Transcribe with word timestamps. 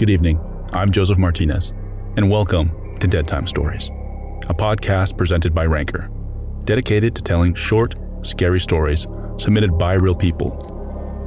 Good 0.00 0.08
evening. 0.08 0.40
I'm 0.72 0.90
Joseph 0.90 1.18
Martinez, 1.18 1.74
and 2.16 2.30
welcome 2.30 2.68
to 3.00 3.06
Dead 3.06 3.28
Time 3.28 3.46
Stories, 3.46 3.88
a 4.48 4.54
podcast 4.54 5.18
presented 5.18 5.54
by 5.54 5.66
Ranker, 5.66 6.08
dedicated 6.64 7.14
to 7.16 7.22
telling 7.22 7.52
short, 7.52 7.96
scary 8.22 8.60
stories 8.60 9.06
submitted 9.36 9.76
by 9.76 9.92
real 9.92 10.14
people. 10.14 10.52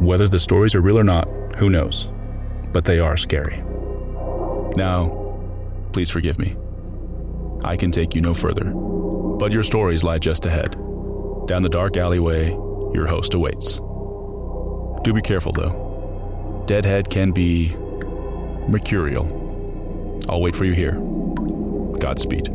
Whether 0.02 0.28
the 0.28 0.40
stories 0.40 0.74
are 0.74 0.82
real 0.82 0.98
or 0.98 1.04
not, 1.04 1.30
who 1.58 1.70
knows? 1.70 2.10
But 2.72 2.84
they 2.84 3.00
are 3.00 3.16
scary. 3.16 3.64
Now, 4.76 5.38
please 5.92 6.10
forgive 6.10 6.40
me. 6.40 6.56
I 7.64 7.78
can 7.78 7.92
take 7.92 8.16
you 8.16 8.22
no 8.22 8.34
further, 8.34 8.72
but 8.72 9.52
your 9.52 9.62
stories 9.62 10.04
lie 10.04 10.18
just 10.18 10.48
ahead. 10.48 10.72
Down 11.46 11.62
the 11.62 11.70
dark 11.70 11.96
alleyway, 11.96 12.50
your 12.96 13.06
host 13.06 13.36
awaits. 13.36 13.76
Do 15.04 15.14
be 15.14 15.22
careful, 15.22 15.52
though. 15.52 16.64
Deadhead 16.66 17.12
can 17.12 17.34
be 17.34 17.76
mercurial. 18.70 20.22
I'll 20.30 20.42
wait 20.42 20.56
for 20.56 20.66
you 20.66 20.74
here. 20.74 21.00
Godspeed. 22.00 22.50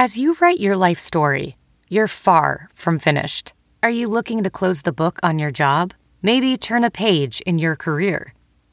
As 0.00 0.16
you 0.16 0.36
write 0.40 0.60
your 0.60 0.76
life 0.76 1.00
story, 1.00 1.56
you're 1.88 2.06
far 2.06 2.70
from 2.74 3.00
finished. 3.00 3.52
Are 3.82 3.90
you 3.90 4.06
looking 4.06 4.44
to 4.44 4.50
close 4.50 4.82
the 4.82 4.92
book 4.92 5.18
on 5.22 5.40
your 5.40 5.50
job? 5.50 5.92
Maybe 6.22 6.56
turn 6.56 6.84
a 6.84 6.90
page 6.90 7.40
in 7.42 7.58
your 7.58 7.74
career? 7.74 8.32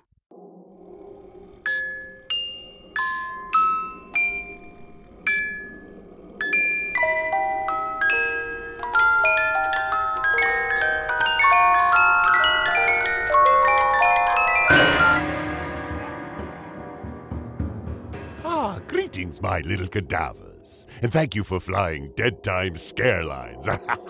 My 19.41 19.59
little 19.61 19.87
cadavers. 19.87 20.87
And 21.01 21.11
thank 21.11 21.35
you 21.35 21.43
for 21.43 21.59
flying 21.59 22.11
Dead 22.15 22.43
Time 22.43 22.75
Scare 22.75 23.25
Lines. 23.25 23.67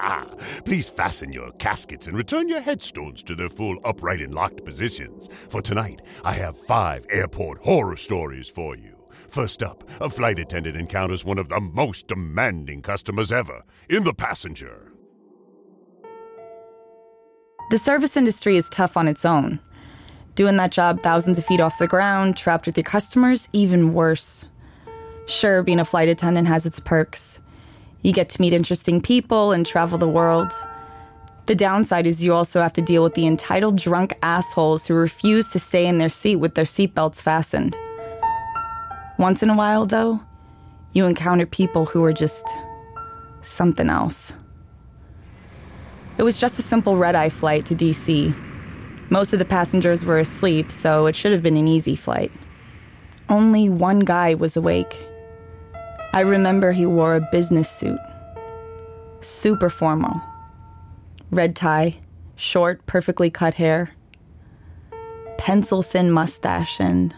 Please 0.66 0.90
fasten 0.90 1.32
your 1.32 1.52
caskets 1.54 2.08
and 2.08 2.18
return 2.18 2.50
your 2.50 2.62
headstones 2.62 3.24
to 3.24 3.36
their 3.36 3.50
full 3.50 3.78
upright 3.86 4.22
and 4.22 4.34
locked 4.34 4.66
positions. 4.66 5.30
For 5.50 5.62
tonight, 5.62 6.02
I 6.24 6.34
have 6.34 6.58
five 6.58 7.06
airport 7.10 7.60
horror 7.60 7.96
stories 7.96 8.50
for 8.50 8.76
you. 8.76 8.98
First 9.30 9.64
up, 9.64 9.84
a 10.02 10.10
flight 10.10 10.40
attendant 10.40 10.76
encounters 10.76 11.24
one 11.24 11.38
of 11.38 11.50
the 11.50 11.62
most 11.62 12.08
demanding 12.08 12.82
customers 12.82 13.32
ever 13.32 13.64
in 13.90 14.04
the 14.04 14.14
passenger. 14.14 14.92
The 17.70 17.78
service 17.78 18.18
industry 18.18 18.58
is 18.58 18.68
tough 18.68 18.98
on 18.98 19.08
its 19.08 19.24
own. 19.24 19.62
Doing 20.36 20.58
that 20.58 20.72
job 20.72 21.02
thousands 21.02 21.38
of 21.38 21.46
feet 21.46 21.62
off 21.62 21.78
the 21.78 21.88
ground, 21.88 22.36
trapped 22.36 22.66
with 22.66 22.76
your 22.76 22.84
customers, 22.84 23.48
even 23.54 23.94
worse. 23.94 24.46
Sure, 25.32 25.64
being 25.64 25.80
a 25.80 25.86
flight 25.86 26.10
attendant 26.10 26.50
has 26.50 26.66
its 26.66 26.82
perks. 26.82 27.40
You 28.02 28.12
get 28.12 28.28
to 28.30 28.42
meet 28.42 28.52
interesting 28.52 29.00
people 29.00 29.54
and 29.54 29.66
travel 29.66 29.98
the 29.98 30.06
world. 30.06 30.52
The 31.46 31.56
downside 31.56 32.06
is 32.06 32.22
you 32.22 32.34
also 32.34 32.62
have 32.62 32.74
to 32.74 32.82
deal 32.82 33.02
with 33.02 33.14
the 33.14 33.26
entitled 33.26 33.78
drunk 33.78 34.14
assholes 34.22 34.86
who 34.86 34.94
refuse 34.94 35.50
to 35.52 35.60
stay 35.60 35.88
in 35.88 36.00
their 36.00 36.10
seat 36.10 36.36
with 36.36 36.56
their 36.56 36.66
seatbelts 36.66 37.22
fastened. 37.22 37.78
Once 39.18 39.42
in 39.42 39.50
a 39.50 39.56
while, 39.56 39.86
though, 39.86 40.20
you 40.92 41.06
encounter 41.06 41.46
people 41.46 41.86
who 41.86 42.04
are 42.04 42.12
just 42.12 42.46
something 43.40 43.90
else. 43.90 44.34
It 46.18 46.24
was 46.24 46.42
just 46.42 46.60
a 46.60 46.62
simple 46.62 46.98
red 46.98 47.16
eye 47.16 47.30
flight 47.30 47.66
to 47.68 47.74
DC. 47.74 48.36
Most 49.10 49.32
of 49.32 49.40
the 49.40 49.46
passengers 49.46 50.04
were 50.04 50.20
asleep, 50.20 50.74
so 50.74 51.06
it 51.06 51.16
should 51.16 51.32
have 51.32 51.42
been 51.42 51.56
an 51.56 51.70
easy 51.70 51.96
flight. 51.96 52.34
Only 53.30 53.70
one 53.70 54.00
guy 54.00 54.34
was 54.34 54.58
awake. 54.58 55.08
I 56.14 56.22
remember 56.22 56.74
he 56.74 56.86
wore 56.86 57.16
a 57.16 57.30
business 57.32 57.70
suit. 57.70 58.00
Super 59.22 59.70
formal. 59.70 60.22
Red 61.30 61.56
tie, 61.56 62.00
short, 62.36 62.86
perfectly 62.86 63.30
cut 63.30 63.54
hair, 63.54 63.92
pencil 65.38 65.82
thin 65.84 66.12
mustache, 66.12 66.82
and 66.82 67.16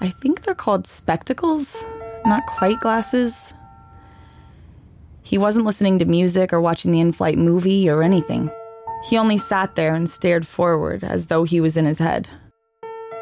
I 0.00 0.08
think 0.08 0.42
they're 0.42 0.54
called 0.54 0.86
spectacles, 0.86 1.84
not 2.24 2.46
quite 2.46 2.80
glasses. 2.80 3.52
He 5.22 5.36
wasn't 5.36 5.66
listening 5.66 5.98
to 5.98 6.06
music 6.06 6.54
or 6.54 6.60
watching 6.60 6.92
the 6.92 7.00
in 7.00 7.12
flight 7.12 7.36
movie 7.36 7.90
or 7.90 8.02
anything. 8.02 8.50
He 9.10 9.18
only 9.18 9.36
sat 9.36 9.74
there 9.74 9.94
and 9.94 10.08
stared 10.08 10.46
forward 10.46 11.04
as 11.04 11.26
though 11.26 11.44
he 11.44 11.60
was 11.60 11.76
in 11.76 11.84
his 11.84 11.98
head. 11.98 12.28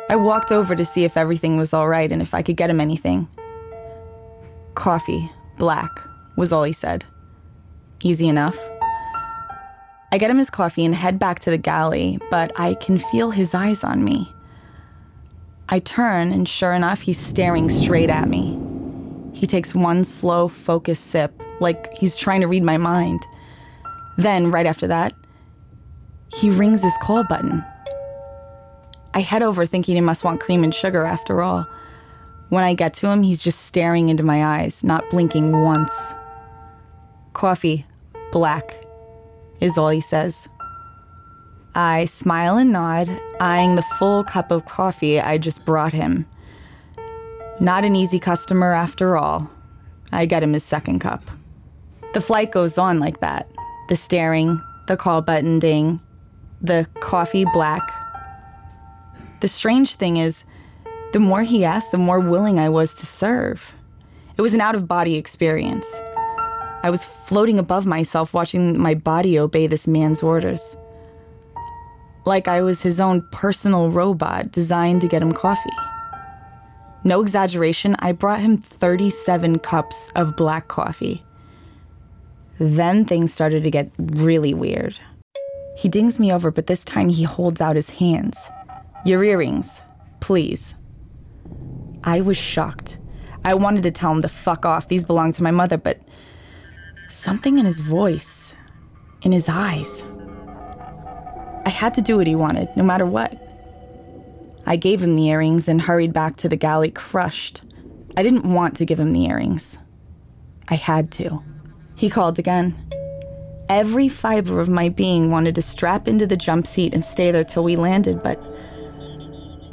I 0.09 0.15
walked 0.16 0.53
over 0.53 0.77
to 0.77 0.84
see 0.84 1.03
if 1.03 1.16
everything 1.16 1.56
was 1.56 1.75
all 1.75 1.89
right 1.89 2.10
and 2.10 2.22
if 2.22 2.33
I 2.33 2.43
could 2.43 2.56
get 2.56 2.71
him 2.71 2.81
anything. 2.81 3.28
Coffee, 4.78 5.28
black, 5.56 5.91
was 6.37 6.53
all 6.53 6.62
he 6.62 6.72
said. 6.72 7.05
Easy 8.05 8.28
enough. 8.28 8.56
I 10.12 10.19
get 10.19 10.31
him 10.31 10.39
his 10.39 10.50
coffee 10.50 10.84
and 10.84 10.94
head 10.94 11.19
back 11.19 11.41
to 11.41 11.50
the 11.50 11.59
galley, 11.59 12.21
but 12.31 12.53
I 12.55 12.75
can 12.75 12.97
feel 12.97 13.33
his 13.33 13.56
eyes 13.56 13.83
on 13.83 14.05
me. 14.05 14.33
I 15.69 15.81
turn, 15.81 16.31
and 16.31 16.49
sure 16.49 16.75
enough, 16.75 17.00
he's 17.00 17.19
staring 17.19 17.69
straight 17.69 18.09
at 18.09 18.28
me. 18.28 18.56
He 19.34 19.49
takes 19.49 19.75
one 19.75 20.05
slow, 20.05 20.47
focused 20.47 21.09
sip, 21.09 21.43
like 21.59 21.93
he's 21.95 22.16
trying 22.16 22.43
to 22.43 22.47
read 22.47 22.62
my 22.62 22.77
mind. 22.77 23.19
Then, 24.16 24.53
right 24.53 24.65
after 24.65 24.87
that, 24.87 25.12
he 26.37 26.50
rings 26.50 26.84
his 26.84 26.97
call 27.03 27.25
button. 27.25 27.65
I 29.12 29.22
head 29.22 29.43
over 29.43 29.66
thinking 29.66 29.97
he 29.97 30.00
must 30.03 30.22
want 30.22 30.41
cream 30.41 30.62
and 30.62 30.72
sugar 30.72 31.03
after 31.03 31.43
all. 31.43 31.66
When 32.48 32.64
I 32.64 32.75
get 32.75 32.94
to 32.94 33.09
him, 33.09 33.22
he's 33.22 33.42
just 33.42 33.66
staring 33.66 34.09
into 34.09 34.22
my 34.22 34.44
eyes, 34.44 34.82
not 34.82 35.10
blinking 35.10 35.53
once. 35.62 36.14
Coffee, 37.34 37.86
black, 38.32 38.75
is 39.60 39.76
all 39.76 39.91
he 39.91 40.00
says. 40.00 40.48
I 41.75 42.06
smile 42.06 42.56
and 42.56 42.72
nod, 42.72 43.10
eyeing 43.39 43.77
the 43.77 43.83
full 43.83 44.24
cup 44.24 44.50
of 44.50 44.65
coffee 44.65 45.21
I 45.21 45.39
just 45.39 45.66
brought 45.66 45.92
him. 45.92 46.27
Not 47.60 47.84
an 47.84 47.95
easy 47.95 48.18
customer 48.18 48.72
after 48.72 49.16
all. 49.16 49.50
I 50.10 50.24
get 50.24 50.42
him 50.42 50.54
his 50.54 50.65
second 50.65 51.00
cup. 51.00 51.22
The 52.15 52.21
flight 52.21 52.50
goes 52.50 52.78
on 52.78 52.98
like 52.98 53.21
that 53.21 53.48
the 53.89 53.97
staring, 53.97 54.60
the 54.86 54.97
call 54.97 55.22
button 55.22 55.59
ding, 55.59 56.00
the 56.60 56.86
coffee 57.00 57.45
black. 57.53 57.83
The 59.41 59.48
strange 59.48 59.95
thing 59.95 60.16
is, 60.16 60.45
the 61.13 61.21
more 61.21 61.43
he 61.43 61.65
asked, 61.65 61.91
the 61.91 61.99
more 61.99 62.21
willing 62.21 62.59
I 62.59 62.69
was 62.69 62.93
to 62.95 63.07
serve. 63.07 63.75
It 64.37 64.43
was 64.43 64.55
an 64.55 64.60
out 64.60 64.75
of 64.75 64.87
body 64.87 65.16
experience. 65.16 65.91
I 66.83 66.91
was 66.91 67.05
floating 67.05 67.59
above 67.59 67.87
myself, 67.87 68.33
watching 68.33 68.78
my 68.78 68.95
body 68.95 69.39
obey 69.39 69.66
this 69.66 69.89
man's 69.89 70.22
orders. 70.22 70.77
Like 72.25 72.47
I 72.47 72.63
was 72.63 72.83
his 72.83 73.01
own 73.01 73.27
personal 73.33 73.91
robot 73.91 74.53
designed 74.53 75.01
to 75.01 75.09
get 75.09 75.22
him 75.22 75.33
coffee. 75.33 75.71
No 77.05 77.22
exaggeration, 77.22 77.97
I 78.01 78.13
brought 78.13 78.41
him 78.41 78.57
37 78.57 79.60
cups 79.60 80.13
of 80.15 80.37
black 80.37 80.69
coffee. 80.69 81.22
Then 82.59 83.05
things 83.05 83.33
started 83.33 83.65
to 83.65 83.71
get 83.71 83.91
really 83.99 84.53
weird. 84.53 85.01
He 85.77 85.89
dings 85.89 86.19
me 86.19 86.33
over, 86.33 86.51
but 86.51 86.66
this 86.66 86.84
time 86.84 87.09
he 87.09 87.22
holds 87.22 87.60
out 87.60 87.77
his 87.77 87.91
hands. 87.91 88.51
Your 89.05 89.22
earrings, 89.22 89.81
please. 90.21 90.78
I 92.04 92.21
was 92.21 92.36
shocked. 92.36 92.98
I 93.45 93.54
wanted 93.54 93.83
to 93.84 93.91
tell 93.91 94.12
him 94.12 94.22
to 94.22 94.28
fuck 94.28 94.65
off. 94.65 94.89
These 94.89 95.04
belong 95.04 95.33
to 95.33 95.42
my 95.42 95.50
mother, 95.50 95.77
but 95.77 96.00
something 97.09 97.59
in 97.59 97.66
his 97.66 97.80
voice, 97.80 98.54
in 99.22 99.33
his 99.33 99.48
eyes. 99.48 100.04
I 101.65 101.71
had 101.71 101.95
to 101.95 102.03
do 102.03 102.16
what 102.16 102.27
he 102.27 102.34
wanted, 102.34 102.68
no 102.77 102.84
matter 102.84 103.06
what. 103.06 103.36
I 104.66 104.77
gave 104.77 105.03
him 105.03 105.16
the 105.16 105.28
earrings 105.28 105.68
and 105.68 105.80
hurried 105.80 106.12
back 106.12 106.36
to 106.36 106.48
the 106.48 106.56
galley, 106.56 106.91
crushed. 106.91 107.62
I 108.16 108.22
didn't 108.22 108.53
want 108.53 108.77
to 108.77 108.84
give 108.84 109.00
him 109.00 109.12
the 109.12 109.27
earrings. 109.27 109.78
I 110.68 110.74
had 110.74 111.10
to. 111.12 111.42
He 111.97 112.10
called 112.10 112.39
again. 112.39 112.74
Every 113.68 114.09
fiber 114.09 114.60
of 114.60 114.68
my 114.68 114.89
being 114.89 115.30
wanted 115.30 115.54
to 115.54 115.62
strap 115.62 116.09
into 116.09 116.27
the 116.27 116.36
jump 116.36 116.66
seat 116.66 116.95
and 116.95 117.04
stay 117.04 117.30
there 117.30 117.45
till 117.45 117.65
we 117.65 117.77
landed, 117.77 118.22
but 118.22 118.42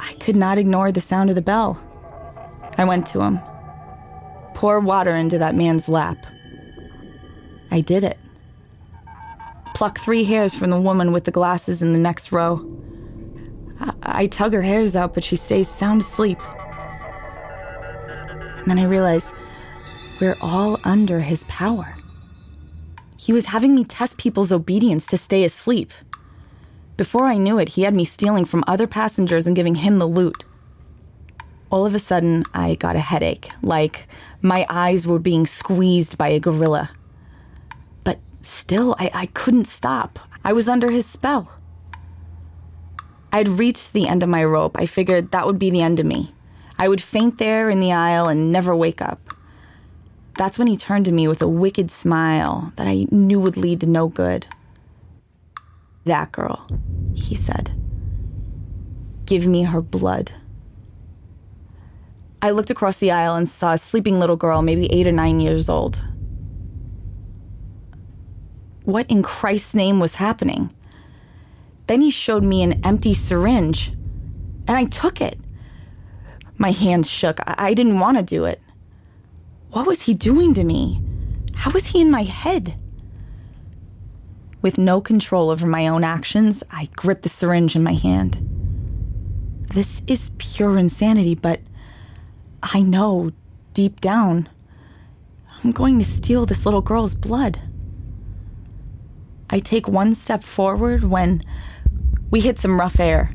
I 0.00 0.14
could 0.14 0.36
not 0.36 0.58
ignore 0.58 0.92
the 0.92 1.00
sound 1.00 1.30
of 1.30 1.36
the 1.36 1.42
bell. 1.42 1.82
I 2.78 2.84
went 2.84 3.06
to 3.08 3.20
him. 3.22 3.38
Pour 4.54 4.80
water 4.80 5.14
into 5.14 5.38
that 5.38 5.54
man's 5.54 5.88
lap. 5.88 6.16
I 7.70 7.80
did 7.80 8.04
it. 8.04 8.18
Pluck 9.74 9.98
three 9.98 10.24
hairs 10.24 10.54
from 10.54 10.70
the 10.70 10.80
woman 10.80 11.12
with 11.12 11.24
the 11.24 11.30
glasses 11.30 11.82
in 11.82 11.92
the 11.92 11.98
next 11.98 12.32
row. 12.32 12.64
I, 13.80 13.94
I 14.02 14.26
tug 14.26 14.52
her 14.52 14.62
hairs 14.62 14.96
out, 14.96 15.14
but 15.14 15.24
she 15.24 15.36
stays 15.36 15.68
sound 15.68 16.00
asleep. 16.00 16.38
And 18.58 18.66
then 18.66 18.78
I 18.78 18.84
realize 18.84 19.32
we're 20.20 20.38
all 20.40 20.78
under 20.84 21.20
his 21.20 21.44
power. 21.44 21.94
He 23.18 23.32
was 23.32 23.46
having 23.46 23.74
me 23.74 23.84
test 23.84 24.18
people's 24.18 24.52
obedience 24.52 25.06
to 25.08 25.16
stay 25.16 25.44
asleep. 25.44 25.92
Before 26.96 27.26
I 27.26 27.36
knew 27.36 27.58
it, 27.58 27.70
he 27.70 27.82
had 27.82 27.94
me 27.94 28.04
stealing 28.04 28.46
from 28.46 28.64
other 28.66 28.86
passengers 28.86 29.46
and 29.46 29.54
giving 29.54 29.76
him 29.76 29.98
the 29.98 30.06
loot. 30.06 30.44
All 31.68 31.84
of 31.84 31.94
a 31.94 31.98
sudden, 31.98 32.44
I 32.54 32.76
got 32.76 32.96
a 32.96 33.00
headache, 33.00 33.50
like 33.60 34.06
my 34.40 34.64
eyes 34.68 35.06
were 35.06 35.18
being 35.18 35.44
squeezed 35.44 36.16
by 36.16 36.28
a 36.28 36.40
gorilla. 36.40 36.90
But 38.02 38.18
still, 38.40 38.96
I, 38.98 39.10
I 39.12 39.26
couldn't 39.26 39.66
stop. 39.66 40.18
I 40.42 40.52
was 40.52 40.68
under 40.68 40.90
his 40.90 41.04
spell. 41.04 41.52
I'd 43.32 43.48
reached 43.48 43.92
the 43.92 44.08
end 44.08 44.22
of 44.22 44.30
my 44.30 44.42
rope. 44.44 44.78
I 44.78 44.86
figured 44.86 45.32
that 45.32 45.44
would 45.44 45.58
be 45.58 45.68
the 45.68 45.82
end 45.82 46.00
of 46.00 46.06
me. 46.06 46.32
I 46.78 46.88
would 46.88 47.02
faint 47.02 47.36
there 47.36 47.68
in 47.68 47.80
the 47.80 47.92
aisle 47.92 48.28
and 48.28 48.52
never 48.52 48.74
wake 48.74 49.02
up. 49.02 49.20
That's 50.38 50.58
when 50.58 50.68
he 50.68 50.76
turned 50.76 51.04
to 51.06 51.12
me 51.12 51.28
with 51.28 51.42
a 51.42 51.48
wicked 51.48 51.90
smile 51.90 52.72
that 52.76 52.86
I 52.86 53.06
knew 53.10 53.40
would 53.40 53.56
lead 53.56 53.80
to 53.80 53.86
no 53.86 54.08
good. 54.08 54.46
That 56.06 56.30
girl, 56.30 56.64
he 57.14 57.34
said. 57.34 57.76
Give 59.26 59.44
me 59.48 59.64
her 59.64 59.82
blood. 59.82 60.30
I 62.40 62.50
looked 62.50 62.70
across 62.70 62.98
the 62.98 63.10
aisle 63.10 63.34
and 63.34 63.48
saw 63.48 63.72
a 63.72 63.78
sleeping 63.78 64.20
little 64.20 64.36
girl, 64.36 64.62
maybe 64.62 64.86
eight 64.92 65.08
or 65.08 65.12
nine 65.12 65.40
years 65.40 65.68
old. 65.68 66.00
What 68.84 69.10
in 69.10 69.24
Christ's 69.24 69.74
name 69.74 69.98
was 69.98 70.14
happening? 70.14 70.72
Then 71.88 72.00
he 72.00 72.12
showed 72.12 72.44
me 72.44 72.62
an 72.62 72.86
empty 72.86 73.12
syringe, 73.12 73.88
and 74.68 74.76
I 74.76 74.84
took 74.84 75.20
it. 75.20 75.40
My 76.56 76.70
hands 76.70 77.10
shook. 77.10 77.40
I, 77.40 77.70
I 77.70 77.74
didn't 77.74 77.98
want 77.98 78.16
to 78.16 78.22
do 78.22 78.44
it. 78.44 78.60
What 79.70 79.88
was 79.88 80.02
he 80.02 80.14
doing 80.14 80.54
to 80.54 80.62
me? 80.62 81.02
How 81.52 81.72
was 81.72 81.88
he 81.88 82.00
in 82.00 82.12
my 82.12 82.22
head? 82.22 82.80
With 84.62 84.78
no 84.78 85.00
control 85.00 85.50
over 85.50 85.66
my 85.66 85.86
own 85.86 86.04
actions, 86.04 86.62
I 86.70 86.88
gripped 86.96 87.22
the 87.22 87.28
syringe 87.28 87.76
in 87.76 87.82
my 87.82 87.92
hand. 87.92 88.38
This 89.74 90.02
is 90.06 90.30
pure 90.38 90.78
insanity, 90.78 91.34
but 91.34 91.60
I 92.62 92.82
know 92.82 93.32
deep 93.72 94.00
down 94.00 94.48
I'm 95.64 95.72
going 95.72 95.98
to 95.98 96.04
steal 96.04 96.46
this 96.46 96.64
little 96.64 96.80
girl's 96.80 97.14
blood. 97.14 97.58
I 99.50 99.58
take 99.58 99.88
one 99.88 100.14
step 100.14 100.42
forward 100.42 101.02
when 101.02 101.42
we 102.30 102.40
hit 102.40 102.58
some 102.58 102.78
rough 102.78 103.00
air. 103.00 103.32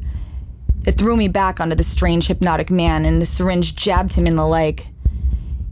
It 0.85 0.97
threw 0.97 1.17
me 1.17 1.27
back 1.27 1.59
onto 1.59 1.75
the 1.75 1.83
strange 1.83 2.27
hypnotic 2.27 2.69
man, 2.69 3.06
and 3.06 3.21
the 3.21 3.25
syringe 3.25 3.75
jabbed 3.75 4.13
him 4.13 4.27
in 4.27 4.35
the 4.35 4.47
leg. 4.47 4.85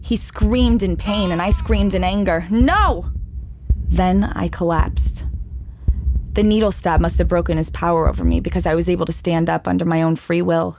He 0.02 0.18
screamed 0.18 0.84
in 0.84 0.98
pain, 0.98 1.32
and 1.32 1.42
I 1.42 1.50
screamed 1.50 1.94
in 1.94 2.04
anger. 2.04 2.46
No! 2.50 3.10
Then 3.88 4.24
I 4.24 4.48
collapsed. 4.48 5.09
The 6.40 6.44
needle 6.44 6.72
stab 6.72 7.02
must 7.02 7.18
have 7.18 7.28
broken 7.28 7.58
his 7.58 7.70
power 7.70 8.08
over 8.08 8.24
me 8.24 8.40
because 8.40 8.66
I 8.66 8.74
was 8.74 8.88
able 8.88 9.06
to 9.08 9.12
stand 9.12 9.50
up 9.50 9.68
under 9.68 9.84
my 9.84 10.02
own 10.02 10.16
free 10.16 10.42
will. 10.42 10.78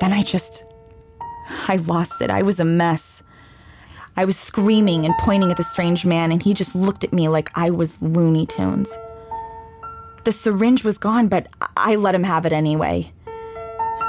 Then 0.00 0.12
I 0.12 0.22
just. 0.22 0.70
I 1.66 1.76
lost 1.76 2.20
it. 2.20 2.28
I 2.28 2.42
was 2.42 2.60
a 2.60 2.64
mess. 2.66 3.22
I 4.14 4.26
was 4.26 4.38
screaming 4.38 5.06
and 5.06 5.14
pointing 5.20 5.50
at 5.50 5.56
the 5.56 5.62
strange 5.62 6.04
man, 6.04 6.30
and 6.30 6.42
he 6.42 6.52
just 6.52 6.74
looked 6.74 7.04
at 7.04 7.14
me 7.14 7.30
like 7.30 7.56
I 7.56 7.70
was 7.70 8.02
Looney 8.02 8.44
Tunes. 8.44 8.94
The 10.24 10.32
syringe 10.32 10.84
was 10.84 10.98
gone, 10.98 11.28
but 11.28 11.46
I 11.74 11.96
let 11.96 12.14
him 12.14 12.24
have 12.24 12.44
it 12.44 12.52
anyway. 12.52 13.10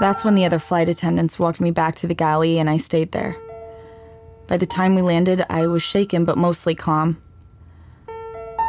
That's 0.02 0.26
when 0.26 0.36
the 0.36 0.44
other 0.44 0.60
flight 0.60 0.90
attendants 0.90 1.40
walked 1.40 1.62
me 1.62 1.72
back 1.72 1.96
to 1.96 2.08
the 2.08 2.14
galley, 2.14 2.60
and 2.60 2.70
I 2.70 2.76
stayed 2.76 3.14
there. 3.14 3.38
By 4.48 4.58
the 4.58 4.66
time 4.66 4.96
we 4.96 5.02
landed, 5.02 5.46
I 5.50 5.68
was 5.68 5.82
shaken 5.82 6.26
but 6.26 6.38
mostly 6.38 6.76
calm. 6.76 7.22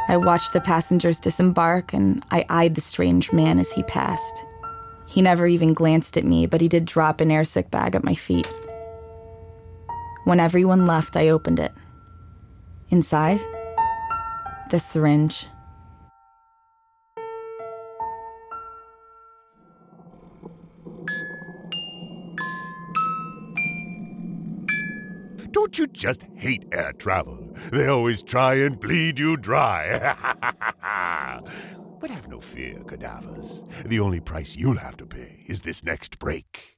I 0.07 0.17
watched 0.17 0.53
the 0.53 0.61
passengers 0.61 1.19
disembark, 1.19 1.93
and 1.93 2.23
I 2.31 2.45
eyed 2.49 2.75
the 2.75 2.81
strange 2.81 3.33
man 3.33 3.59
as 3.59 3.73
he 3.73 3.83
passed. 3.85 4.45
He 5.07 5.23
never 5.23 5.47
even 5.47 5.75
glanced 5.75 6.17
at 6.17 6.25
me, 6.25 6.47
but 6.47 6.61
he 6.61 6.69
did 6.69 6.85
drop 6.85 7.21
an 7.21 7.29
airsick 7.29 7.71
bag 7.71 7.95
at 7.95 8.05
my 8.05 8.15
feet. 8.15 8.53
When 10.25 10.41
everyone 10.41 10.87
left, 10.87 11.17
I 11.17 11.29
opened 11.29 11.59
it. 11.59 11.73
Inside, 12.91 13.41
the 14.71 14.79
syringe. 14.79 15.47
Don't 25.55 25.79
you 25.79 25.87
just 25.87 26.27
hate 26.35 26.65
air 26.73 26.93
travel? 26.93 27.39
They 27.71 27.87
always 27.87 28.25
try 28.25 28.55
and 28.55 28.79
bleed 28.79 29.21
you 29.21 29.37
dry. 29.37 30.17
but 32.01 32.11
have 32.11 32.27
no 32.27 32.41
fear, 32.41 32.83
cadavers. 32.85 33.63
The 33.87 34.01
only 34.01 34.19
price 34.19 34.57
you'll 34.57 34.79
have 34.79 34.97
to 34.97 35.07
pay 35.07 35.45
is 35.47 35.61
this 35.61 35.85
next 35.85 36.19
break. 36.19 36.77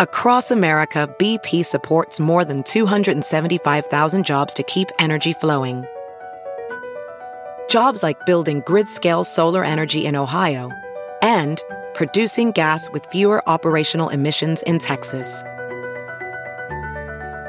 Across 0.00 0.50
America, 0.50 1.14
BP 1.18 1.66
supports 1.66 2.18
more 2.18 2.42
than 2.42 2.62
275,000 2.62 4.24
jobs 4.24 4.54
to 4.54 4.62
keep 4.62 4.88
energy 4.98 5.34
flowing. 5.34 5.84
Jobs 7.68 8.02
like 8.02 8.24
building 8.24 8.62
grid 8.64 8.88
scale 8.88 9.24
solar 9.24 9.62
energy 9.62 10.06
in 10.06 10.16
Ohio 10.16 10.70
and 11.20 11.62
producing 11.92 12.50
gas 12.50 12.90
with 12.92 13.04
fewer 13.12 13.46
operational 13.46 14.08
emissions 14.08 14.62
in 14.62 14.78
Texas. 14.78 15.44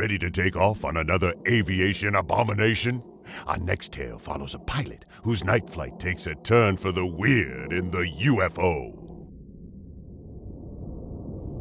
Ready 0.00 0.18
to 0.20 0.30
take 0.30 0.56
off 0.56 0.86
on 0.86 0.96
another 0.96 1.34
aviation 1.46 2.14
abomination? 2.14 3.02
Our 3.46 3.58
next 3.58 3.92
tale 3.92 4.16
follows 4.16 4.54
a 4.54 4.58
pilot 4.58 5.04
whose 5.24 5.44
night 5.44 5.68
flight 5.68 6.00
takes 6.00 6.26
a 6.26 6.34
turn 6.36 6.78
for 6.78 6.90
the 6.90 7.04
weird 7.04 7.70
in 7.74 7.90
the 7.90 8.10
UFO. 8.22 8.96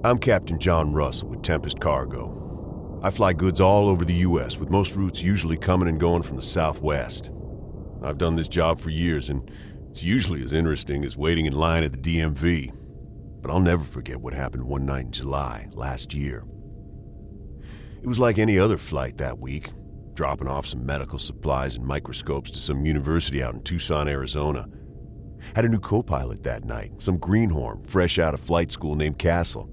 I'm 0.06 0.20
Captain 0.20 0.58
John 0.58 0.94
Russell 0.94 1.28
with 1.28 1.42
Tempest 1.42 1.82
Cargo. 1.82 3.02
I 3.04 3.12
fly 3.12 3.34
goods 3.34 3.60
all 3.60 3.90
over 3.90 4.06
the 4.06 4.14
U.S., 4.14 4.58
with 4.58 4.70
most 4.70 4.96
routes 4.96 5.22
usually 5.22 5.58
coming 5.58 5.90
and 5.90 6.00
going 6.00 6.24
from 6.24 6.38
the 6.38 6.42
Southwest. 6.42 7.32
I've 8.02 8.18
done 8.18 8.38
this 8.38 8.48
job 8.48 8.80
for 8.80 8.90
years, 8.90 9.30
and 9.30 9.52
it's 9.90 10.02
usually 10.02 10.42
as 10.46 10.54
interesting 10.54 11.04
as 11.04 11.18
waiting 11.18 11.46
in 11.46 11.52
line 11.52 11.84
at 11.84 11.92
the 11.92 12.00
DMV. 12.00 12.72
But 13.42 13.52
I'll 13.52 13.60
never 13.60 13.84
forget 13.84 14.22
what 14.22 14.34
happened 14.34 14.64
one 14.64 14.86
night 14.86 15.08
in 15.08 15.12
July 15.12 15.68
last 15.74 16.14
year. 16.14 16.46
It 18.02 18.08
was 18.08 18.20
like 18.20 18.38
any 18.38 18.58
other 18.58 18.78
flight 18.78 19.18
that 19.18 19.40
week, 19.40 19.72
dropping 20.14 20.48
off 20.48 20.66
some 20.66 20.86
medical 20.86 21.20
supplies 21.20 21.76
and 21.76 21.86
microscopes 21.86 22.50
to 22.52 22.58
some 22.58 22.86
university 22.86 23.44
out 23.44 23.56
in 23.56 23.62
Tucson, 23.62 24.08
Arizona. 24.08 24.68
Had 25.54 25.66
a 25.66 25.70
new 25.70 25.80
co 25.80 26.02
pilot 26.02 26.44
that 26.44 26.64
night, 26.64 27.02
some 27.02 27.18
greenhorn 27.18 27.84
fresh 27.84 28.18
out 28.18 28.34
of 28.34 28.40
flight 28.40 28.72
school 28.72 28.96
named 28.96 29.20
Castle. 29.20 29.70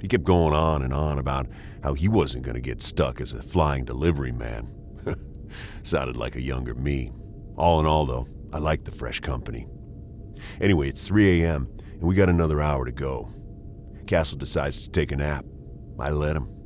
He 0.00 0.08
kept 0.08 0.24
going 0.24 0.52
on 0.52 0.82
and 0.82 0.92
on 0.92 1.18
about 1.18 1.46
how 1.84 1.94
he 1.94 2.08
wasn't 2.08 2.44
going 2.44 2.56
to 2.56 2.60
get 2.60 2.82
stuck 2.82 3.20
as 3.20 3.34
a 3.34 3.42
flying 3.42 3.84
delivery 3.84 4.32
man. 4.32 4.72
Sounded 5.84 6.16
like 6.16 6.34
a 6.34 6.42
younger 6.42 6.74
me. 6.74 7.12
All 7.56 7.78
in 7.78 7.86
all, 7.86 8.04
though, 8.06 8.26
I 8.52 8.58
liked 8.58 8.86
the 8.86 8.92
fresh 8.92 9.20
company. 9.20 9.68
Anyway, 10.60 10.88
it's 10.88 11.06
3 11.06 11.42
a.m., 11.42 11.68
and 11.92 12.02
we 12.02 12.14
got 12.14 12.30
another 12.30 12.60
hour 12.60 12.84
to 12.84 12.92
go. 12.92 13.30
Castle 14.06 14.38
decides 14.38 14.82
to 14.82 14.90
take 14.90 15.12
a 15.12 15.16
nap. 15.16 15.44
I 15.98 16.10
let 16.10 16.34
him. 16.34 16.59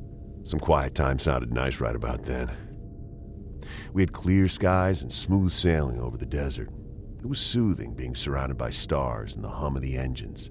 Some 0.44 0.60
quiet 0.60 0.94
time 0.94 1.18
sounded 1.18 1.52
nice 1.52 1.80
right 1.80 1.96
about 1.96 2.22
then. 2.22 2.54
We 3.94 4.02
had 4.02 4.12
clear 4.12 4.46
skies 4.46 5.00
and 5.00 5.10
smooth 5.10 5.52
sailing 5.52 5.98
over 5.98 6.18
the 6.18 6.26
desert. 6.26 6.68
It 7.18 7.26
was 7.26 7.40
soothing 7.40 7.94
being 7.94 8.14
surrounded 8.14 8.58
by 8.58 8.68
stars 8.68 9.34
and 9.34 9.42
the 9.42 9.48
hum 9.48 9.74
of 9.74 9.82
the 9.82 9.96
engines. 9.96 10.50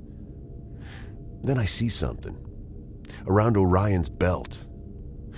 Then 1.43 1.59
I 1.59 1.65
see 1.65 1.89
something. 1.89 2.35
Around 3.27 3.55
Orion's 3.55 4.09
belt. 4.09 4.65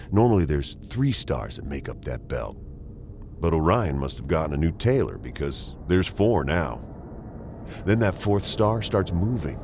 Normally 0.09 0.45
there's 0.45 0.75
three 0.75 1.11
stars 1.11 1.57
that 1.57 1.65
make 1.65 1.89
up 1.89 2.05
that 2.05 2.29
belt. 2.29 2.57
But 3.41 3.53
Orion 3.53 3.99
must 3.99 4.17
have 4.17 4.27
gotten 4.27 4.53
a 4.53 4.57
new 4.57 4.71
tailor 4.71 5.17
because 5.17 5.75
there's 5.87 6.07
four 6.07 6.45
now. 6.45 6.79
Then 7.85 7.99
that 7.99 8.15
fourth 8.15 8.45
star 8.45 8.81
starts 8.81 9.11
moving. 9.11 9.59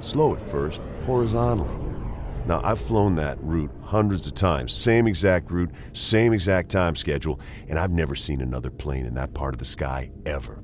Slow 0.00 0.34
at 0.34 0.42
first, 0.42 0.80
horizontally. 1.04 1.81
Now, 2.44 2.60
I've 2.64 2.80
flown 2.80 3.14
that 3.16 3.38
route 3.40 3.70
hundreds 3.82 4.26
of 4.26 4.34
times, 4.34 4.72
same 4.72 5.06
exact 5.06 5.50
route, 5.50 5.70
same 5.92 6.32
exact 6.32 6.70
time 6.70 6.96
schedule, 6.96 7.40
and 7.68 7.78
I've 7.78 7.92
never 7.92 8.16
seen 8.16 8.40
another 8.40 8.70
plane 8.70 9.06
in 9.06 9.14
that 9.14 9.32
part 9.32 9.54
of 9.54 9.58
the 9.58 9.64
sky 9.64 10.10
ever. 10.26 10.62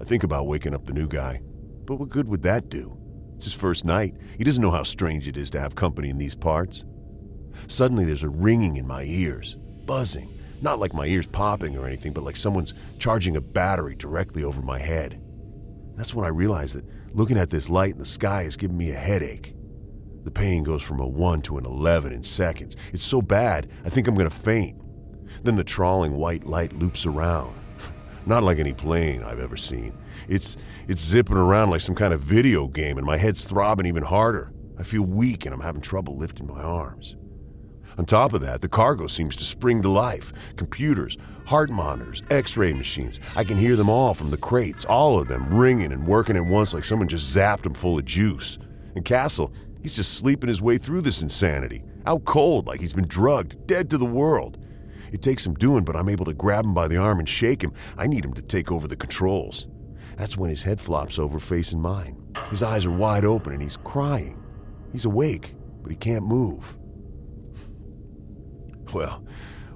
I 0.00 0.04
think 0.04 0.22
about 0.22 0.46
waking 0.46 0.74
up 0.74 0.86
the 0.86 0.94
new 0.94 1.06
guy, 1.06 1.42
but 1.84 1.96
what 1.96 2.08
good 2.08 2.28
would 2.28 2.42
that 2.42 2.70
do? 2.70 2.96
It's 3.34 3.44
his 3.44 3.54
first 3.54 3.84
night. 3.84 4.14
He 4.38 4.44
doesn't 4.44 4.62
know 4.62 4.70
how 4.70 4.84
strange 4.84 5.28
it 5.28 5.36
is 5.36 5.50
to 5.50 5.60
have 5.60 5.74
company 5.74 6.08
in 6.08 6.18
these 6.18 6.34
parts. 6.34 6.84
Suddenly, 7.66 8.04
there's 8.04 8.22
a 8.22 8.28
ringing 8.28 8.76
in 8.76 8.86
my 8.86 9.02
ears, 9.04 9.54
buzzing. 9.86 10.28
Not 10.62 10.78
like 10.78 10.94
my 10.94 11.06
ears 11.06 11.26
popping 11.26 11.76
or 11.76 11.86
anything, 11.86 12.12
but 12.12 12.24
like 12.24 12.36
someone's 12.36 12.74
charging 12.98 13.36
a 13.36 13.40
battery 13.40 13.94
directly 13.94 14.44
over 14.44 14.62
my 14.62 14.78
head. 14.78 15.20
That's 15.94 16.14
when 16.14 16.24
I 16.24 16.30
realize 16.30 16.72
that 16.72 16.84
looking 17.14 17.38
at 17.38 17.50
this 17.50 17.68
light 17.68 17.92
in 17.92 17.98
the 17.98 18.04
sky 18.06 18.42
is 18.42 18.56
giving 18.56 18.78
me 18.78 18.92
a 18.92 18.96
headache. 18.96 19.54
The 20.24 20.30
pain 20.30 20.62
goes 20.62 20.82
from 20.82 21.00
a 21.00 21.06
1 21.06 21.42
to 21.42 21.58
an 21.58 21.64
11 21.64 22.12
in 22.12 22.22
seconds. 22.22 22.76
It's 22.92 23.04
so 23.04 23.22
bad, 23.22 23.68
I 23.84 23.88
think 23.88 24.08
I'm 24.08 24.14
going 24.14 24.28
to 24.28 24.34
faint. 24.34 24.80
Then 25.42 25.56
the 25.56 25.64
trawling 25.64 26.16
white 26.16 26.44
light 26.44 26.72
loops 26.72 27.06
around. 27.06 27.54
Not 28.26 28.42
like 28.42 28.58
any 28.58 28.74
plane 28.74 29.22
I've 29.22 29.40
ever 29.40 29.56
seen. 29.56 29.96
It's, 30.28 30.56
it's 30.86 31.00
zipping 31.00 31.36
around 31.36 31.70
like 31.70 31.80
some 31.80 31.94
kind 31.94 32.12
of 32.12 32.20
video 32.20 32.68
game, 32.68 32.98
and 32.98 33.06
my 33.06 33.16
head's 33.16 33.46
throbbing 33.46 33.86
even 33.86 34.02
harder. 34.02 34.52
I 34.78 34.82
feel 34.82 35.02
weak 35.02 35.44
and 35.44 35.54
I'm 35.54 35.60
having 35.60 35.80
trouble 35.80 36.16
lifting 36.16 36.46
my 36.46 36.62
arms. 36.62 37.16
On 37.98 38.04
top 38.04 38.32
of 38.32 38.40
that, 38.42 38.60
the 38.60 38.68
cargo 38.68 39.08
seems 39.08 39.34
to 39.36 39.44
spring 39.44 39.82
to 39.82 39.88
life. 39.88 40.32
Computers, 40.54 41.16
heart 41.46 41.68
monitors, 41.68 42.22
x 42.30 42.56
ray 42.56 42.72
machines. 42.72 43.18
I 43.34 43.42
can 43.42 43.56
hear 43.56 43.74
them 43.74 43.90
all 43.90 44.14
from 44.14 44.30
the 44.30 44.36
crates, 44.36 44.84
all 44.84 45.18
of 45.18 45.26
them 45.26 45.52
ringing 45.52 45.90
and 45.90 46.06
working 46.06 46.36
at 46.36 46.46
once 46.46 46.72
like 46.72 46.84
someone 46.84 47.08
just 47.08 47.34
zapped 47.36 47.62
them 47.62 47.74
full 47.74 47.98
of 47.98 48.04
juice. 48.04 48.58
And 48.94 49.04
Castle, 49.04 49.52
he's 49.82 49.96
just 49.96 50.14
sleeping 50.14 50.48
his 50.48 50.62
way 50.62 50.78
through 50.78 51.02
this 51.02 51.22
insanity. 51.22 51.82
Out 52.06 52.24
cold, 52.24 52.66
like 52.66 52.80
he's 52.80 52.94
been 52.94 53.06
drugged, 53.06 53.66
dead 53.66 53.90
to 53.90 53.98
the 53.98 54.06
world. 54.06 54.58
It 55.12 55.22
takes 55.22 55.42
some 55.42 55.54
doing, 55.54 55.84
but 55.84 55.96
I'm 55.96 56.08
able 56.08 56.24
to 56.26 56.34
grab 56.34 56.64
him 56.64 56.74
by 56.74 56.88
the 56.88 56.96
arm 56.96 57.18
and 57.18 57.28
shake 57.28 57.62
him. 57.62 57.72
I 57.96 58.06
need 58.06 58.24
him 58.24 58.34
to 58.34 58.42
take 58.42 58.70
over 58.70 58.86
the 58.86 58.96
controls. 58.96 59.68
That's 60.16 60.36
when 60.36 60.50
his 60.50 60.62
head 60.62 60.80
flops 60.80 61.18
over 61.18 61.38
facing 61.38 61.80
mine. 61.80 62.16
His 62.50 62.62
eyes 62.62 62.86
are 62.86 62.90
wide 62.90 63.24
open 63.24 63.52
and 63.52 63.62
he's 63.62 63.76
crying. 63.76 64.42
He's 64.92 65.04
awake, 65.04 65.54
but 65.82 65.90
he 65.90 65.96
can't 65.96 66.26
move. 66.26 66.76
Well, 68.92 69.24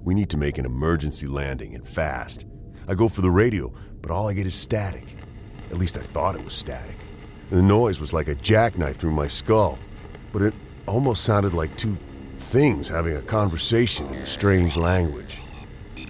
we 0.03 0.15
need 0.15 0.31
to 0.31 0.37
make 0.37 0.59
an 0.59 0.67
emergency 0.67 1.27
landing 1.27 1.75
and 1.75 1.87
fast. 1.87 2.47
I 2.89 2.95
go 2.95 3.09
for 3.09 3.21
the 3.21 3.31
radio, 3.31 3.73
but 4.01 4.11
all 4.11 4.29
I 4.29 4.35
get 4.35 4.47
is 4.47 4.55
static. 4.55 5.05
At 5.71 5.79
least 5.79 5.97
I 5.97 6.01
thought 6.01 6.35
it 6.35 6.45
was 6.45 6.55
static. 6.55 6.97
The 7.51 7.63
noise 7.63 8.01
was 8.01 8.13
like 8.13 8.29
a 8.29 8.35
jackknife 8.35 8.97
through 8.97 9.13
my 9.13 9.27
skull, 9.27 9.79
but 10.33 10.43
it 10.43 10.55
almost 10.87 11.25
sounded 11.25 11.55
like 11.55 11.77
two 11.77 11.97
things 12.39 12.89
having 12.89 13.17
a 13.17 13.23
conversation 13.23 14.07
in 14.09 14.23
a 14.23 14.27
strange 14.27 14.77
language. 14.77 15.43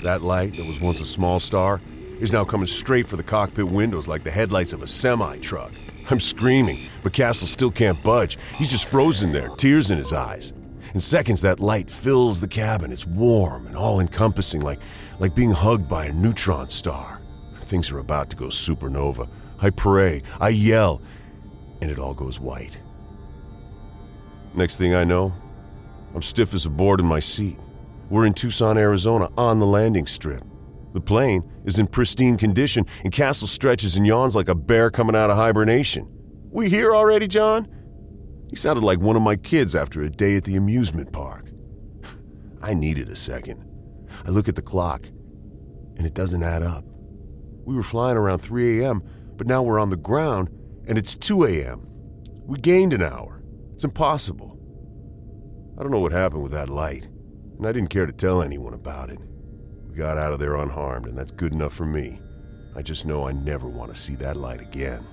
That 0.02 0.23
light 0.23 0.57
that 0.57 0.67
was 0.67 0.81
once 0.81 1.00
a 1.00 1.07
small 1.07 1.38
star 1.38 1.81
is 2.21 2.33
now 2.33 2.45
coming 2.45 2.67
straight 2.67 3.07
for 3.07 3.17
the 3.17 3.23
cockpit 3.23 3.69
windows 3.69 4.09
like 4.09 4.25
the 4.25 4.31
headlights 4.31 4.73
of 4.73 4.83
a 4.83 4.87
semi 4.87 5.38
truck. 5.38 5.73
I'm 6.11 6.21
screaming, 6.21 6.88
but 7.02 7.12
Castle 7.12 7.47
still 7.47 7.71
can't 7.71 8.02
budge. 8.02 8.38
He's 8.59 8.71
just 8.71 8.88
frozen 8.88 9.33
there, 9.33 9.49
tears 9.50 9.91
in 9.91 9.99
his 9.99 10.12
eyes. 10.12 10.52
In 10.95 11.00
seconds, 11.00 11.41
that 11.43 11.61
light 11.61 11.88
fills 11.88 12.41
the 12.41 12.49
cabin. 12.49 12.93
It's 12.93 13.07
warm 13.07 13.67
and 13.67 13.76
all 13.76 14.00
encompassing, 14.00 14.61
like, 14.61 14.81
like 15.21 15.35
being 15.35 15.52
hugged 15.52 15.88
by 15.88 16.07
a 16.07 16.12
neutron 16.12 16.69
star. 16.69 17.21
Things 17.61 17.91
are 17.91 17.99
about 17.99 18.31
to 18.31 18.37
go 18.37 18.47
supernova. 18.47 19.29
I 19.61 19.71
pray, 19.71 20.23
I 20.41 20.50
yell, 20.50 21.00
and 21.81 21.91
it 21.91 21.99
all 21.99 22.14
goes 22.14 22.41
white. 22.41 22.79
Next 24.54 24.76
thing 24.76 24.94
I 24.94 25.04
know, 25.04 25.32
I'm 26.14 26.23
stiff 26.23 26.52
as 26.52 26.66
a 26.66 26.71
board 26.71 27.00
in 27.00 27.06
my 27.06 27.21
seat. 27.21 27.59
We're 28.11 28.26
in 28.26 28.35
Tucson, 28.35 28.76
Arizona, 28.76 29.30
on 29.38 29.59
the 29.59 29.66
landing 29.66 30.06
strip. 30.06 30.44
The 30.92 31.00
plane 31.00 31.50
is 31.64 31.78
in 31.78 31.87
pristine 31.87 32.37
condition, 32.37 32.85
and 33.02 33.12
Castle 33.12 33.49
stretches 33.49 33.97
and 33.97 34.06
yawns 34.06 34.37
like 34.37 34.49
a 34.49 34.54
bear 34.54 34.90
coming 34.90 35.16
out 35.16 35.30
of 35.30 35.37
hibernation. 35.37 36.06
We 36.50 36.68
here 36.68 36.94
already, 36.94 37.26
John? 37.26 37.66
He 38.50 38.56
sounded 38.56 38.85
like 38.85 39.00
one 39.00 39.16
of 39.16 39.23
my 39.23 39.37
kids 39.37 39.75
after 39.75 40.02
a 40.02 40.11
day 40.11 40.37
at 40.37 40.44
the 40.44 40.56
amusement 40.56 41.11
park. 41.11 41.47
I 42.62 42.75
needed 42.75 43.09
a 43.09 43.16
second. 43.16 43.64
I 44.26 44.28
look 44.28 44.49
at 44.49 44.56
the 44.56 44.62
clock, 44.62 45.06
and 45.97 46.06
it 46.06 46.12
doesn't 46.12 46.42
add 46.42 46.62
up. 46.62 46.85
We 47.64 47.75
were 47.75 47.82
flying 47.82 48.18
around 48.18 48.40
3 48.40 48.82
a.m., 48.82 49.02
but 49.37 49.47
now 49.47 49.62
we're 49.62 49.78
on 49.78 49.88
the 49.88 49.97
ground, 49.97 50.50
and 50.87 50.99
it's 50.99 51.14
2 51.14 51.44
a.m. 51.44 51.87
We 52.44 52.59
gained 52.59 52.92
an 52.92 53.02
hour. 53.02 53.32
It's 53.83 53.85
impossible. 53.85 54.57
I 55.77 55.83
don't 55.83 55.91
know 55.91 55.99
what 55.99 56.12
happened 56.12 56.45
with 56.45 56.53
that 56.53 56.71
light, 56.71 57.09
and 57.59 57.67
I 57.67 57.73
didn't 57.73 57.91
care 57.91 58.07
to 58.07 58.12
tell 58.12 58.41
anyone 58.41 58.75
about 58.75 59.11
it. 59.11 59.19
We 59.89 59.97
got 59.97 60.17
out 60.19 60.33
of 60.33 60.39
there 60.39 60.55
unharmed, 60.55 61.07
and 61.07 61.19
that's 61.19 61.33
good 61.33 61.53
enough 61.53 61.73
for 61.73 61.85
me. 61.85 62.21
I 62.77 62.83
just 62.83 63.07
know 63.07 63.27
I 63.27 63.33
never 63.33 63.67
want 63.67 63.93
to 63.93 64.01
see 64.01 64.15
that 64.15 64.37
light 64.37 64.61
again. 64.61 65.05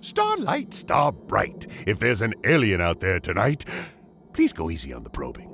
Starlight, 0.00 0.74
star 0.74 1.10
bright, 1.10 1.66
if 1.88 1.98
there's 1.98 2.22
an 2.22 2.34
alien 2.44 2.80
out 2.80 3.00
there 3.00 3.18
tonight, 3.18 3.64
please 4.32 4.52
go 4.52 4.70
easy 4.70 4.92
on 4.92 5.02
the 5.02 5.10
probing. 5.10 5.51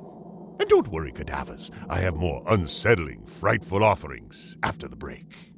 Don't 0.68 0.88
worry, 0.88 1.12
cadavers, 1.12 1.70
I 1.88 1.98
have 2.00 2.14
more 2.14 2.42
unsettling, 2.46 3.24
frightful 3.26 3.82
offerings 3.82 4.56
after 4.62 4.86
the 4.86 4.96
break. 4.96 5.52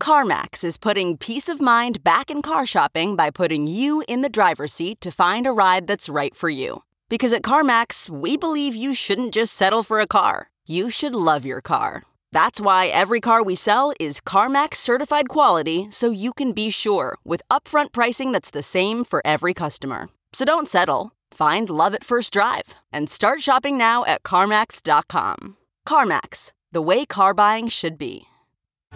CarMax 0.00 0.64
is 0.64 0.76
putting 0.76 1.16
peace 1.16 1.48
of 1.48 1.60
mind 1.60 2.02
back 2.04 2.30
in 2.30 2.42
car 2.42 2.64
shopping 2.64 3.16
by 3.16 3.30
putting 3.30 3.66
you 3.66 4.02
in 4.08 4.22
the 4.22 4.28
driver's 4.28 4.72
seat 4.72 5.00
to 5.00 5.10
find 5.10 5.46
a 5.46 5.52
ride 5.52 5.86
that's 5.86 6.08
right 6.08 6.34
for 6.34 6.48
you. 6.48 6.82
Because 7.08 7.32
at 7.32 7.42
CarMax, 7.42 8.08
we 8.08 8.36
believe 8.36 8.74
you 8.74 8.94
shouldn't 8.94 9.34
just 9.34 9.54
settle 9.54 9.82
for 9.82 10.00
a 10.00 10.06
car, 10.06 10.50
you 10.66 10.90
should 10.90 11.14
love 11.14 11.44
your 11.44 11.60
car. 11.60 12.02
That's 12.32 12.60
why 12.60 12.86
every 12.86 13.20
car 13.20 13.42
we 13.42 13.54
sell 13.54 13.92
is 13.98 14.20
CarMax 14.20 14.74
certified 14.76 15.28
quality 15.28 15.88
so 15.90 16.10
you 16.10 16.32
can 16.32 16.52
be 16.52 16.70
sure 16.70 17.16
with 17.24 17.42
upfront 17.50 17.92
pricing 17.92 18.32
that's 18.32 18.50
the 18.50 18.62
same 18.62 19.04
for 19.04 19.22
every 19.24 19.54
customer. 19.54 20.08
So 20.32 20.44
don't 20.44 20.68
settle. 20.68 21.15
Find 21.36 21.68
love 21.68 21.94
at 21.94 22.02
first 22.02 22.32
drive 22.32 22.76
and 22.90 23.10
start 23.10 23.42
shopping 23.42 23.76
now 23.76 24.06
at 24.06 24.22
CarMax.com. 24.22 25.58
CarMax, 25.86 26.52
the 26.72 26.80
way 26.80 27.04
car 27.04 27.34
buying 27.34 27.68
should 27.68 27.98
be. 27.98 28.22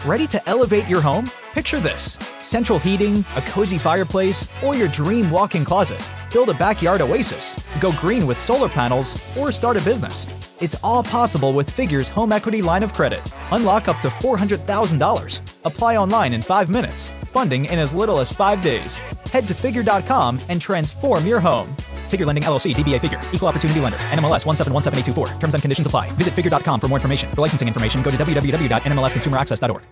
Ready 0.06 0.26
to 0.28 0.48
elevate 0.48 0.88
your 0.88 1.02
home? 1.02 1.30
Picture 1.52 1.80
this 1.80 2.16
central 2.42 2.78
heating, 2.78 3.26
a 3.36 3.42
cozy 3.42 3.76
fireplace, 3.76 4.48
or 4.64 4.74
your 4.74 4.88
dream 4.88 5.30
walk 5.30 5.54
in 5.54 5.66
closet. 5.66 6.02
Build 6.32 6.48
a 6.48 6.54
backyard 6.54 7.02
oasis, 7.02 7.62
go 7.78 7.92
green 7.92 8.26
with 8.26 8.40
solar 8.40 8.70
panels, 8.70 9.22
or 9.36 9.52
start 9.52 9.76
a 9.76 9.82
business. 9.82 10.26
It's 10.60 10.76
all 10.82 11.02
possible 11.02 11.52
with 11.52 11.68
Figure's 11.68 12.08
home 12.08 12.32
equity 12.32 12.62
line 12.62 12.82
of 12.82 12.94
credit. 12.94 13.20
Unlock 13.52 13.86
up 13.88 14.00
to 14.00 14.08
$400,000. 14.08 15.56
Apply 15.66 15.96
online 15.98 16.32
in 16.32 16.40
five 16.40 16.70
minutes, 16.70 17.10
funding 17.32 17.66
in 17.66 17.78
as 17.78 17.94
little 17.94 18.18
as 18.18 18.32
five 18.32 18.62
days. 18.62 18.96
Head 19.30 19.46
to 19.48 19.54
figure.com 19.54 20.40
and 20.48 20.58
transform 20.58 21.26
your 21.26 21.40
home. 21.40 21.76
Figure 22.10 22.26
Lending 22.26 22.42
LLC, 22.42 22.74
DBA 22.74 23.00
Figure, 23.00 23.22
Equal 23.32 23.48
Opportunity 23.48 23.78
Lender, 23.78 23.98
NMLS 24.10 24.44
1717824. 24.44 25.38
Terms 25.38 25.54
and 25.54 25.62
conditions 25.62 25.86
apply. 25.86 26.10
Visit 26.12 26.34
figure.com 26.34 26.80
for 26.80 26.88
more 26.88 26.98
information. 26.98 27.30
For 27.30 27.42
licensing 27.42 27.68
information, 27.68 28.02
go 28.02 28.10
to 28.10 28.16
www.nmlsconsumeraccess.org. 28.16 29.82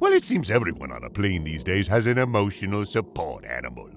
Well, 0.00 0.14
it 0.14 0.24
seems 0.24 0.50
everyone 0.50 0.92
on 0.92 1.04
a 1.04 1.10
plane 1.10 1.44
these 1.44 1.62
days 1.62 1.86
has 1.88 2.06
an 2.06 2.16
emotional 2.16 2.86
support 2.86 3.44
animal. 3.44 3.90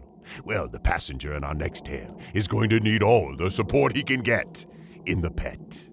Well, 0.43 0.67
the 0.67 0.81
passenger 0.81 1.33
in 1.35 1.45
our 1.45 1.53
next 1.53 1.85
tale 1.85 2.19
is 2.33 2.45
going 2.45 2.69
to 2.71 2.81
need 2.81 3.01
all 3.01 3.35
the 3.37 3.49
support 3.49 3.95
he 3.95 4.03
can 4.03 4.21
get 4.21 4.65
in 5.05 5.21
the 5.21 5.31
pet. 5.31 5.89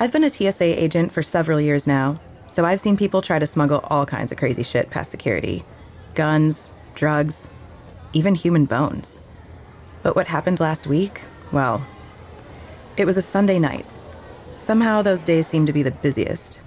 I've 0.00 0.12
been 0.12 0.24
a 0.24 0.30
TSA 0.30 0.82
agent 0.82 1.12
for 1.12 1.22
several 1.22 1.60
years 1.60 1.86
now, 1.86 2.20
so 2.46 2.64
I've 2.64 2.80
seen 2.80 2.96
people 2.96 3.22
try 3.22 3.38
to 3.38 3.46
smuggle 3.46 3.80
all 3.90 4.06
kinds 4.06 4.32
of 4.32 4.38
crazy 4.38 4.62
shit 4.62 4.90
past 4.90 5.10
security 5.10 5.64
guns, 6.14 6.72
drugs, 6.94 7.50
even 8.12 8.34
human 8.34 8.64
bones. 8.64 9.20
But 10.02 10.16
what 10.16 10.28
happened 10.28 10.60
last 10.60 10.86
week? 10.86 11.20
Well, 11.52 11.86
it 12.96 13.04
was 13.04 13.18
a 13.18 13.22
Sunday 13.22 13.58
night. 13.58 13.84
Somehow 14.56 15.02
those 15.02 15.24
days 15.24 15.46
seem 15.46 15.66
to 15.66 15.72
be 15.72 15.82
the 15.82 15.90
busiest. 15.90 16.62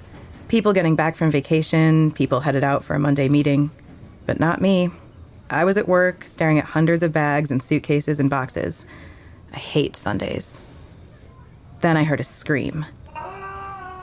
People 0.47 0.73
getting 0.73 0.95
back 0.95 1.15
from 1.15 1.31
vacation, 1.31 2.11
people 2.11 2.41
headed 2.41 2.63
out 2.63 2.83
for 2.83 2.93
a 2.93 2.99
Monday 2.99 3.27
meeting. 3.27 3.71
But 4.27 4.39
not 4.39 4.61
me. 4.61 4.89
I 5.49 5.65
was 5.65 5.77
at 5.77 5.87
work, 5.87 6.23
staring 6.25 6.59
at 6.59 6.65
hundreds 6.65 7.01
of 7.01 7.11
bags 7.11 7.49
and 7.49 7.63
suitcases 7.63 8.19
and 8.19 8.29
boxes. 8.29 8.85
I 9.51 9.57
hate 9.57 9.95
Sundays. 9.95 11.27
Then 11.81 11.97
I 11.97 12.03
heard 12.03 12.19
a 12.19 12.23
scream. 12.23 12.85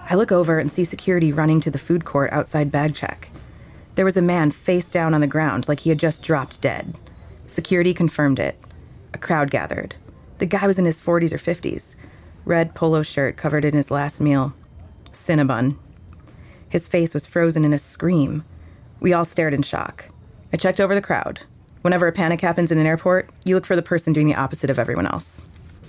I 0.08 0.14
look 0.14 0.30
over 0.30 0.58
and 0.60 0.70
see 0.70 0.84
security 0.84 1.32
running 1.32 1.60
to 1.60 1.70
the 1.70 1.78
food 1.78 2.04
court 2.04 2.32
outside 2.32 2.70
bag 2.70 2.94
check. 2.94 3.28
There 3.96 4.04
was 4.04 4.16
a 4.16 4.22
man 4.22 4.52
face 4.52 4.90
down 4.90 5.14
on 5.14 5.20
the 5.20 5.26
ground 5.26 5.68
like 5.68 5.80
he 5.80 5.90
had 5.90 5.98
just 5.98 6.22
dropped 6.22 6.62
dead. 6.62 6.94
Security 7.46 7.92
confirmed 7.92 8.38
it. 8.38 8.56
A 9.14 9.18
crowd 9.18 9.50
gathered. 9.50 9.96
The 10.38 10.46
guy 10.46 10.66
was 10.66 10.78
in 10.78 10.84
his 10.84 11.00
40s 11.00 11.32
or 11.32 11.38
50s. 11.38 11.96
Red 12.44 12.74
polo 12.74 13.02
shirt 13.02 13.36
covered 13.36 13.64
in 13.64 13.74
his 13.74 13.90
last 13.90 14.20
meal. 14.20 14.54
Cinnabon. 15.10 15.76
His 16.68 16.86
face 16.86 17.14
was 17.14 17.26
frozen 17.26 17.64
in 17.64 17.72
a 17.72 17.78
scream. 17.78 18.44
We 19.00 19.12
all 19.12 19.24
stared 19.24 19.54
in 19.54 19.62
shock. 19.62 20.10
I 20.52 20.56
checked 20.56 20.80
over 20.80 20.94
the 20.94 21.02
crowd. 21.02 21.40
Whenever 21.82 22.06
a 22.06 22.12
panic 22.12 22.42
happens 22.42 22.70
in 22.70 22.78
an 22.78 22.86
airport, 22.86 23.30
you 23.44 23.54
look 23.54 23.66
for 23.66 23.76
the 23.76 23.82
person 23.82 24.12
doing 24.12 24.26
the 24.26 24.34
opposite 24.34 24.70
of 24.70 24.78
everyone 24.78 25.06
else. 25.06 25.48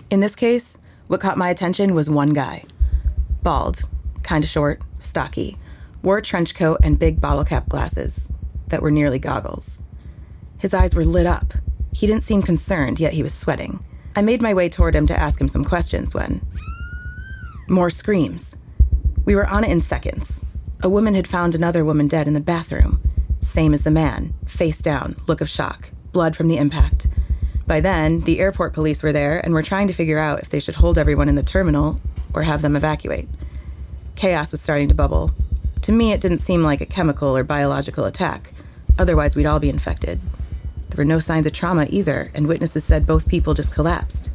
In 0.09 0.21
this 0.21 0.35
case, 0.35 0.79
what 1.07 1.19
caught 1.19 1.37
my 1.37 1.49
attention 1.49 1.93
was 1.93 2.09
one 2.09 2.33
guy. 2.33 2.63
Bald, 3.43 3.81
kinda 4.27 4.45
short, 4.47 4.81
stocky, 4.99 5.57
wore 6.03 6.17
a 6.17 6.21
trench 6.21 6.53
coat 6.53 6.79
and 6.83 6.99
big 6.99 7.21
bottle 7.21 7.45
cap 7.45 7.69
glasses 7.69 8.33
that 8.67 8.81
were 8.81 8.91
nearly 8.91 9.19
goggles. 9.19 9.83
His 10.59 10.73
eyes 10.73 10.93
were 10.93 11.05
lit 11.05 11.25
up. 11.25 11.53
He 11.93 12.07
didn't 12.07 12.23
seem 12.23 12.41
concerned, 12.41 12.99
yet 12.99 13.13
he 13.13 13.23
was 13.23 13.33
sweating. 13.33 13.83
I 14.15 14.21
made 14.21 14.41
my 14.41 14.53
way 14.53 14.69
toward 14.69 14.95
him 14.95 15.07
to 15.07 15.19
ask 15.19 15.39
him 15.39 15.47
some 15.47 15.63
questions 15.63 16.13
when. 16.13 16.41
More 17.69 17.89
screams. 17.89 18.57
We 19.25 19.35
were 19.35 19.47
on 19.47 19.63
it 19.63 19.71
in 19.71 19.81
seconds. 19.81 20.45
A 20.81 20.89
woman 20.89 21.15
had 21.15 21.27
found 21.27 21.55
another 21.55 21.83
woman 21.83 22.07
dead 22.07 22.27
in 22.27 22.33
the 22.33 22.39
bathroom. 22.39 22.99
Same 23.39 23.73
as 23.73 23.83
the 23.83 23.91
man, 23.91 24.33
face 24.45 24.77
down, 24.77 25.15
look 25.27 25.41
of 25.41 25.49
shock, 25.49 25.91
blood 26.11 26.35
from 26.35 26.47
the 26.47 26.57
impact. 26.57 27.07
By 27.65 27.79
then, 27.81 28.21
the 28.21 28.39
airport 28.39 28.73
police 28.73 29.03
were 29.03 29.11
there 29.11 29.39
and 29.39 29.53
were 29.53 29.61
trying 29.61 29.87
to 29.87 29.93
figure 29.93 30.19
out 30.19 30.41
if 30.41 30.49
they 30.49 30.59
should 30.59 30.75
hold 30.75 30.97
everyone 30.97 31.29
in 31.29 31.35
the 31.35 31.43
terminal 31.43 31.99
or 32.33 32.43
have 32.43 32.61
them 32.61 32.75
evacuate. 32.75 33.27
Chaos 34.17 34.51
was 34.51 34.61
starting 34.61 34.89
to 34.89 34.95
bubble. 34.95 35.29
To 35.83 35.91
me, 35.91 36.11
it 36.11 36.19
didn't 36.19 36.39
seem 36.39 36.63
like 36.63 36.81
a 36.81 36.87
chemical 36.87 37.37
or 37.37 37.43
biological 37.43 38.05
attack. 38.05 38.51
Otherwise, 38.97 39.35
we'd 39.35 39.45
all 39.45 39.59
be 39.59 39.69
infected. 39.69 40.19
There 40.89 40.97
were 40.97 41.05
no 41.05 41.19
signs 41.19 41.45
of 41.45 41.53
trauma 41.53 41.85
either, 41.87 42.31
and 42.33 42.47
witnesses 42.47 42.83
said 42.83 43.05
both 43.05 43.29
people 43.29 43.53
just 43.53 43.75
collapsed. 43.75 44.31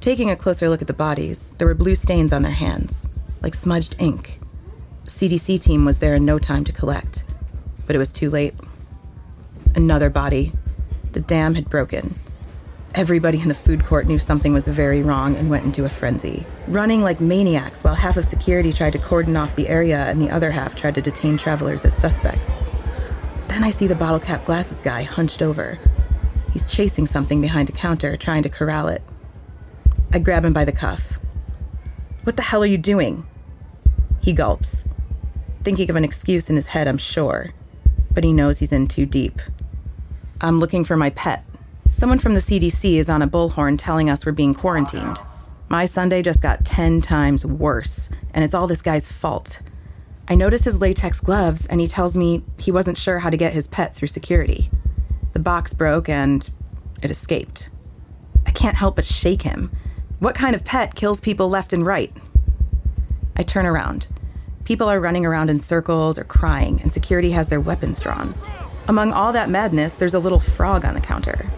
Taking 0.00 0.30
a 0.30 0.36
closer 0.36 0.68
look 0.68 0.80
at 0.80 0.86
the 0.86 0.92
bodies, 0.92 1.50
there 1.58 1.66
were 1.66 1.74
blue 1.74 1.96
stains 1.96 2.32
on 2.32 2.42
their 2.42 2.52
hands, 2.52 3.10
like 3.42 3.56
smudged 3.56 3.96
ink. 3.98 4.38
A 5.02 5.08
CDC 5.08 5.60
team 5.60 5.84
was 5.84 5.98
there 5.98 6.14
in 6.14 6.24
no 6.24 6.38
time 6.38 6.62
to 6.62 6.72
collect, 6.72 7.24
but 7.88 7.96
it 7.96 7.98
was 7.98 8.12
too 8.12 8.30
late. 8.30 8.54
Another 9.74 10.08
body. 10.08 10.52
The 11.10 11.20
dam 11.20 11.56
had 11.56 11.68
broken. 11.68 12.14
Everybody 12.96 13.40
in 13.40 13.48
the 13.48 13.54
food 13.54 13.84
court 13.84 14.06
knew 14.06 14.20
something 14.20 14.52
was 14.52 14.68
very 14.68 15.02
wrong 15.02 15.34
and 15.34 15.50
went 15.50 15.64
into 15.64 15.84
a 15.84 15.88
frenzy, 15.88 16.46
running 16.68 17.02
like 17.02 17.20
maniacs 17.20 17.82
while 17.82 17.96
half 17.96 18.16
of 18.16 18.24
security 18.24 18.72
tried 18.72 18.92
to 18.92 19.00
cordon 19.00 19.36
off 19.36 19.56
the 19.56 19.68
area 19.68 20.04
and 20.04 20.22
the 20.22 20.30
other 20.30 20.52
half 20.52 20.76
tried 20.76 20.94
to 20.94 21.00
detain 21.00 21.36
travelers 21.36 21.84
as 21.84 21.96
suspects. 21.96 22.56
Then 23.48 23.64
I 23.64 23.70
see 23.70 23.88
the 23.88 23.96
bottle 23.96 24.20
cap 24.20 24.44
glasses 24.44 24.80
guy 24.80 25.02
hunched 25.02 25.42
over. 25.42 25.76
He's 26.52 26.72
chasing 26.72 27.04
something 27.04 27.40
behind 27.40 27.68
a 27.68 27.72
counter, 27.72 28.16
trying 28.16 28.44
to 28.44 28.48
corral 28.48 28.86
it. 28.86 29.02
I 30.12 30.20
grab 30.20 30.44
him 30.44 30.52
by 30.52 30.64
the 30.64 30.70
cuff. 30.70 31.18
What 32.22 32.36
the 32.36 32.42
hell 32.42 32.62
are 32.62 32.66
you 32.66 32.78
doing? 32.78 33.26
He 34.22 34.32
gulps, 34.32 34.88
thinking 35.64 35.90
of 35.90 35.96
an 35.96 36.04
excuse 36.04 36.48
in 36.48 36.54
his 36.54 36.68
head, 36.68 36.86
I'm 36.86 36.98
sure, 36.98 37.50
but 38.12 38.22
he 38.22 38.32
knows 38.32 38.60
he's 38.60 38.72
in 38.72 38.86
too 38.86 39.04
deep. 39.04 39.40
I'm 40.40 40.60
looking 40.60 40.84
for 40.84 40.96
my 40.96 41.10
pet. 41.10 41.44
Someone 41.94 42.18
from 42.18 42.34
the 42.34 42.40
CDC 42.40 42.96
is 42.96 43.08
on 43.08 43.22
a 43.22 43.28
bullhorn 43.28 43.76
telling 43.78 44.10
us 44.10 44.26
we're 44.26 44.32
being 44.32 44.52
quarantined. 44.52 45.20
My 45.68 45.84
Sunday 45.84 46.22
just 46.22 46.42
got 46.42 46.64
10 46.64 47.00
times 47.00 47.46
worse, 47.46 48.08
and 48.34 48.44
it's 48.44 48.52
all 48.52 48.66
this 48.66 48.82
guy's 48.82 49.06
fault. 49.06 49.62
I 50.26 50.34
notice 50.34 50.64
his 50.64 50.80
latex 50.80 51.20
gloves, 51.20 51.66
and 51.66 51.80
he 51.80 51.86
tells 51.86 52.16
me 52.16 52.42
he 52.58 52.72
wasn't 52.72 52.98
sure 52.98 53.20
how 53.20 53.30
to 53.30 53.36
get 53.36 53.52
his 53.52 53.68
pet 53.68 53.94
through 53.94 54.08
security. 54.08 54.70
The 55.34 55.38
box 55.38 55.72
broke 55.72 56.08
and 56.08 56.50
it 57.00 57.12
escaped. 57.12 57.70
I 58.44 58.50
can't 58.50 58.76
help 58.76 58.96
but 58.96 59.06
shake 59.06 59.42
him. 59.42 59.70
What 60.18 60.34
kind 60.34 60.56
of 60.56 60.64
pet 60.64 60.96
kills 60.96 61.20
people 61.20 61.48
left 61.48 61.72
and 61.72 61.86
right? 61.86 62.12
I 63.36 63.44
turn 63.44 63.66
around. 63.66 64.08
People 64.64 64.88
are 64.88 64.98
running 64.98 65.24
around 65.24 65.48
in 65.48 65.60
circles 65.60 66.18
or 66.18 66.24
crying, 66.24 66.82
and 66.82 66.92
security 66.92 67.30
has 67.30 67.50
their 67.50 67.60
weapons 67.60 68.00
drawn. 68.00 68.34
Among 68.88 69.12
all 69.12 69.32
that 69.32 69.48
madness, 69.48 69.94
there's 69.94 70.14
a 70.14 70.18
little 70.18 70.40
frog 70.40 70.84
on 70.84 70.94
the 70.94 71.00
counter. 71.00 71.48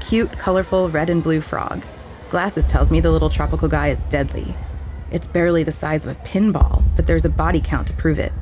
Cute, 0.00 0.32
colorful 0.38 0.88
red 0.88 1.10
and 1.10 1.22
blue 1.22 1.40
frog. 1.40 1.84
Glasses 2.30 2.66
tells 2.66 2.90
me 2.90 3.00
the 3.00 3.10
little 3.10 3.28
tropical 3.28 3.68
guy 3.68 3.88
is 3.88 4.04
deadly. 4.04 4.56
It's 5.10 5.26
barely 5.26 5.62
the 5.62 5.72
size 5.72 6.04
of 6.04 6.16
a 6.16 6.20
pinball, 6.20 6.84
but 6.96 7.06
there's 7.06 7.24
a 7.24 7.30
body 7.30 7.60
count 7.62 7.86
to 7.88 7.92
prove 7.92 8.18
it. 8.18 8.32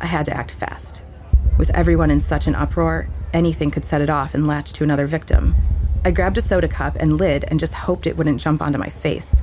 I 0.00 0.06
had 0.06 0.24
to 0.26 0.36
act 0.36 0.54
fast. 0.54 1.04
With 1.58 1.70
everyone 1.70 2.10
in 2.10 2.20
such 2.20 2.46
an 2.46 2.54
uproar, 2.54 3.08
anything 3.32 3.70
could 3.70 3.84
set 3.84 4.00
it 4.00 4.10
off 4.10 4.34
and 4.34 4.46
latch 4.46 4.72
to 4.74 4.84
another 4.84 5.06
victim. 5.06 5.54
I 6.04 6.10
grabbed 6.10 6.38
a 6.38 6.40
soda 6.40 6.68
cup 6.68 6.96
and 6.96 7.18
lid 7.18 7.44
and 7.48 7.60
just 7.60 7.74
hoped 7.74 8.06
it 8.06 8.16
wouldn't 8.16 8.40
jump 8.40 8.62
onto 8.62 8.78
my 8.78 8.88
face. 8.88 9.42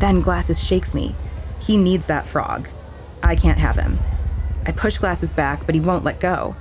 Then 0.00 0.20
Glasses 0.20 0.64
shakes 0.64 0.94
me. 0.94 1.14
He 1.60 1.76
needs 1.76 2.06
that 2.06 2.26
frog. 2.26 2.68
I 3.22 3.36
can't 3.36 3.58
have 3.58 3.76
him. 3.76 4.00
I 4.66 4.72
push 4.72 4.98
Glasses 4.98 5.32
back, 5.32 5.66
but 5.66 5.74
he 5.74 5.80
won't 5.80 6.04
let 6.04 6.20
go. 6.20 6.56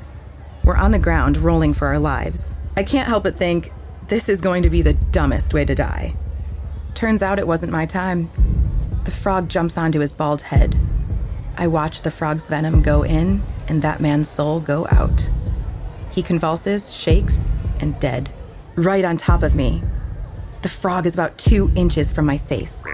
We're 0.64 0.78
on 0.78 0.92
the 0.92 1.00
ground, 1.00 1.38
rolling 1.38 1.74
for 1.74 1.88
our 1.88 2.00
lives. 2.00 2.54
I 2.78 2.84
can't 2.84 3.08
help 3.08 3.24
but 3.24 3.36
think, 3.36 3.72
this 4.14 4.30
is 4.30 4.42
going 4.42 4.62
to 4.62 4.70
be 4.70 4.84
the 4.84 4.94
dumbest 4.94 5.56
way 5.56 5.66
to 5.66 5.74
die. 5.74 6.16
Turns 6.94 7.24
out 7.24 7.40
it 7.40 7.48
wasn't 7.48 7.72
my 7.72 7.84
time. 7.88 8.30
The 9.06 9.12
frog 9.12 9.50
jumps 9.50 9.76
onto 9.76 10.02
his 10.02 10.14
bald 10.14 10.44
head. 10.44 10.78
I 11.58 11.66
watch 11.66 12.04
the 12.04 12.12
frog's 12.12 12.48
venom 12.48 12.84
go 12.84 13.02
in 13.02 13.42
and 13.68 13.82
that 13.82 14.02
man's 14.02 14.30
soul 14.30 14.60
go 14.60 14.86
out. 14.92 15.32
He 16.12 16.22
convulses, 16.22 16.94
shakes, 16.94 17.54
and 17.80 18.00
dead. 18.00 18.30
Right 18.76 19.04
on 19.04 19.18
top 19.18 19.42
of 19.42 19.56
me. 19.56 19.82
The 20.62 20.70
frog 20.70 21.08
is 21.08 21.16
about 21.16 21.40
two 21.40 21.72
inches 21.76 22.12
from 22.12 22.28
my 22.28 22.38
face. 22.38 22.88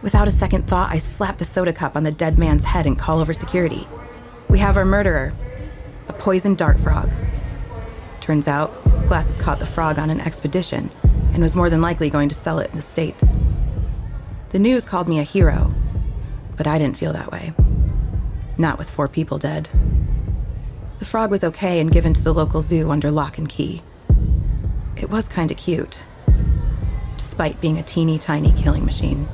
Without 0.00 0.28
a 0.28 0.30
second 0.30 0.68
thought, 0.68 0.92
I 0.92 0.98
slap 0.98 1.38
the 1.38 1.44
soda 1.44 1.72
cup 1.72 1.96
on 1.96 2.04
the 2.04 2.12
dead 2.12 2.38
man's 2.38 2.66
head 2.66 2.86
and 2.86 2.96
call 2.96 3.18
over 3.18 3.32
security. 3.32 3.88
We 4.48 4.60
have 4.60 4.76
our 4.76 4.84
murderer, 4.84 5.34
a 6.06 6.12
poisoned 6.12 6.58
dart 6.58 6.80
frog. 6.80 7.10
Turns 8.20 8.46
out, 8.46 8.81
Glasses 9.12 9.36
caught 9.36 9.58
the 9.58 9.66
frog 9.66 9.98
on 9.98 10.08
an 10.08 10.22
expedition 10.22 10.90
and 11.34 11.42
was 11.42 11.54
more 11.54 11.68
than 11.68 11.82
likely 11.82 12.08
going 12.08 12.30
to 12.30 12.34
sell 12.34 12.58
it 12.60 12.70
in 12.70 12.76
the 12.76 12.80
States. 12.80 13.36
The 14.48 14.58
news 14.58 14.86
called 14.86 15.06
me 15.06 15.18
a 15.18 15.22
hero, 15.22 15.74
but 16.56 16.66
I 16.66 16.78
didn't 16.78 16.96
feel 16.96 17.12
that 17.12 17.30
way. 17.30 17.52
Not 18.56 18.78
with 18.78 18.88
four 18.88 19.08
people 19.08 19.36
dead. 19.36 19.68
The 20.98 21.04
frog 21.04 21.30
was 21.30 21.44
okay 21.44 21.78
and 21.78 21.92
given 21.92 22.14
to 22.14 22.24
the 22.24 22.32
local 22.32 22.62
zoo 22.62 22.90
under 22.90 23.10
lock 23.10 23.36
and 23.36 23.50
key. 23.50 23.82
It 24.96 25.10
was 25.10 25.28
kinda 25.28 25.54
cute. 25.56 26.04
despite 27.18 27.60
being 27.60 27.76
a 27.76 27.82
teeny 27.82 28.18
tiny 28.18 28.52
killing 28.52 28.86
machine. 28.86 29.28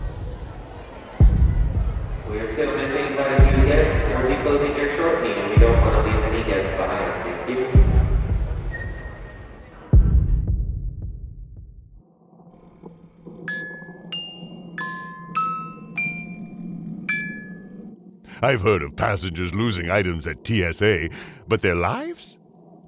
I've 18.40 18.60
heard 18.60 18.82
of 18.82 18.94
passengers 18.94 19.52
losing 19.52 19.90
items 19.90 20.26
at 20.26 20.46
TSA, 20.46 21.08
but 21.48 21.60
their 21.60 21.74
lives? 21.74 22.38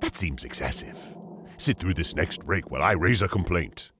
That 0.00 0.14
seems 0.14 0.44
excessive. 0.44 0.96
Sit 1.56 1.78
through 1.78 1.94
this 1.94 2.14
next 2.14 2.44
break 2.46 2.70
while 2.70 2.82
I 2.82 2.92
raise 2.92 3.20
a 3.20 3.28
complaint. 3.28 3.90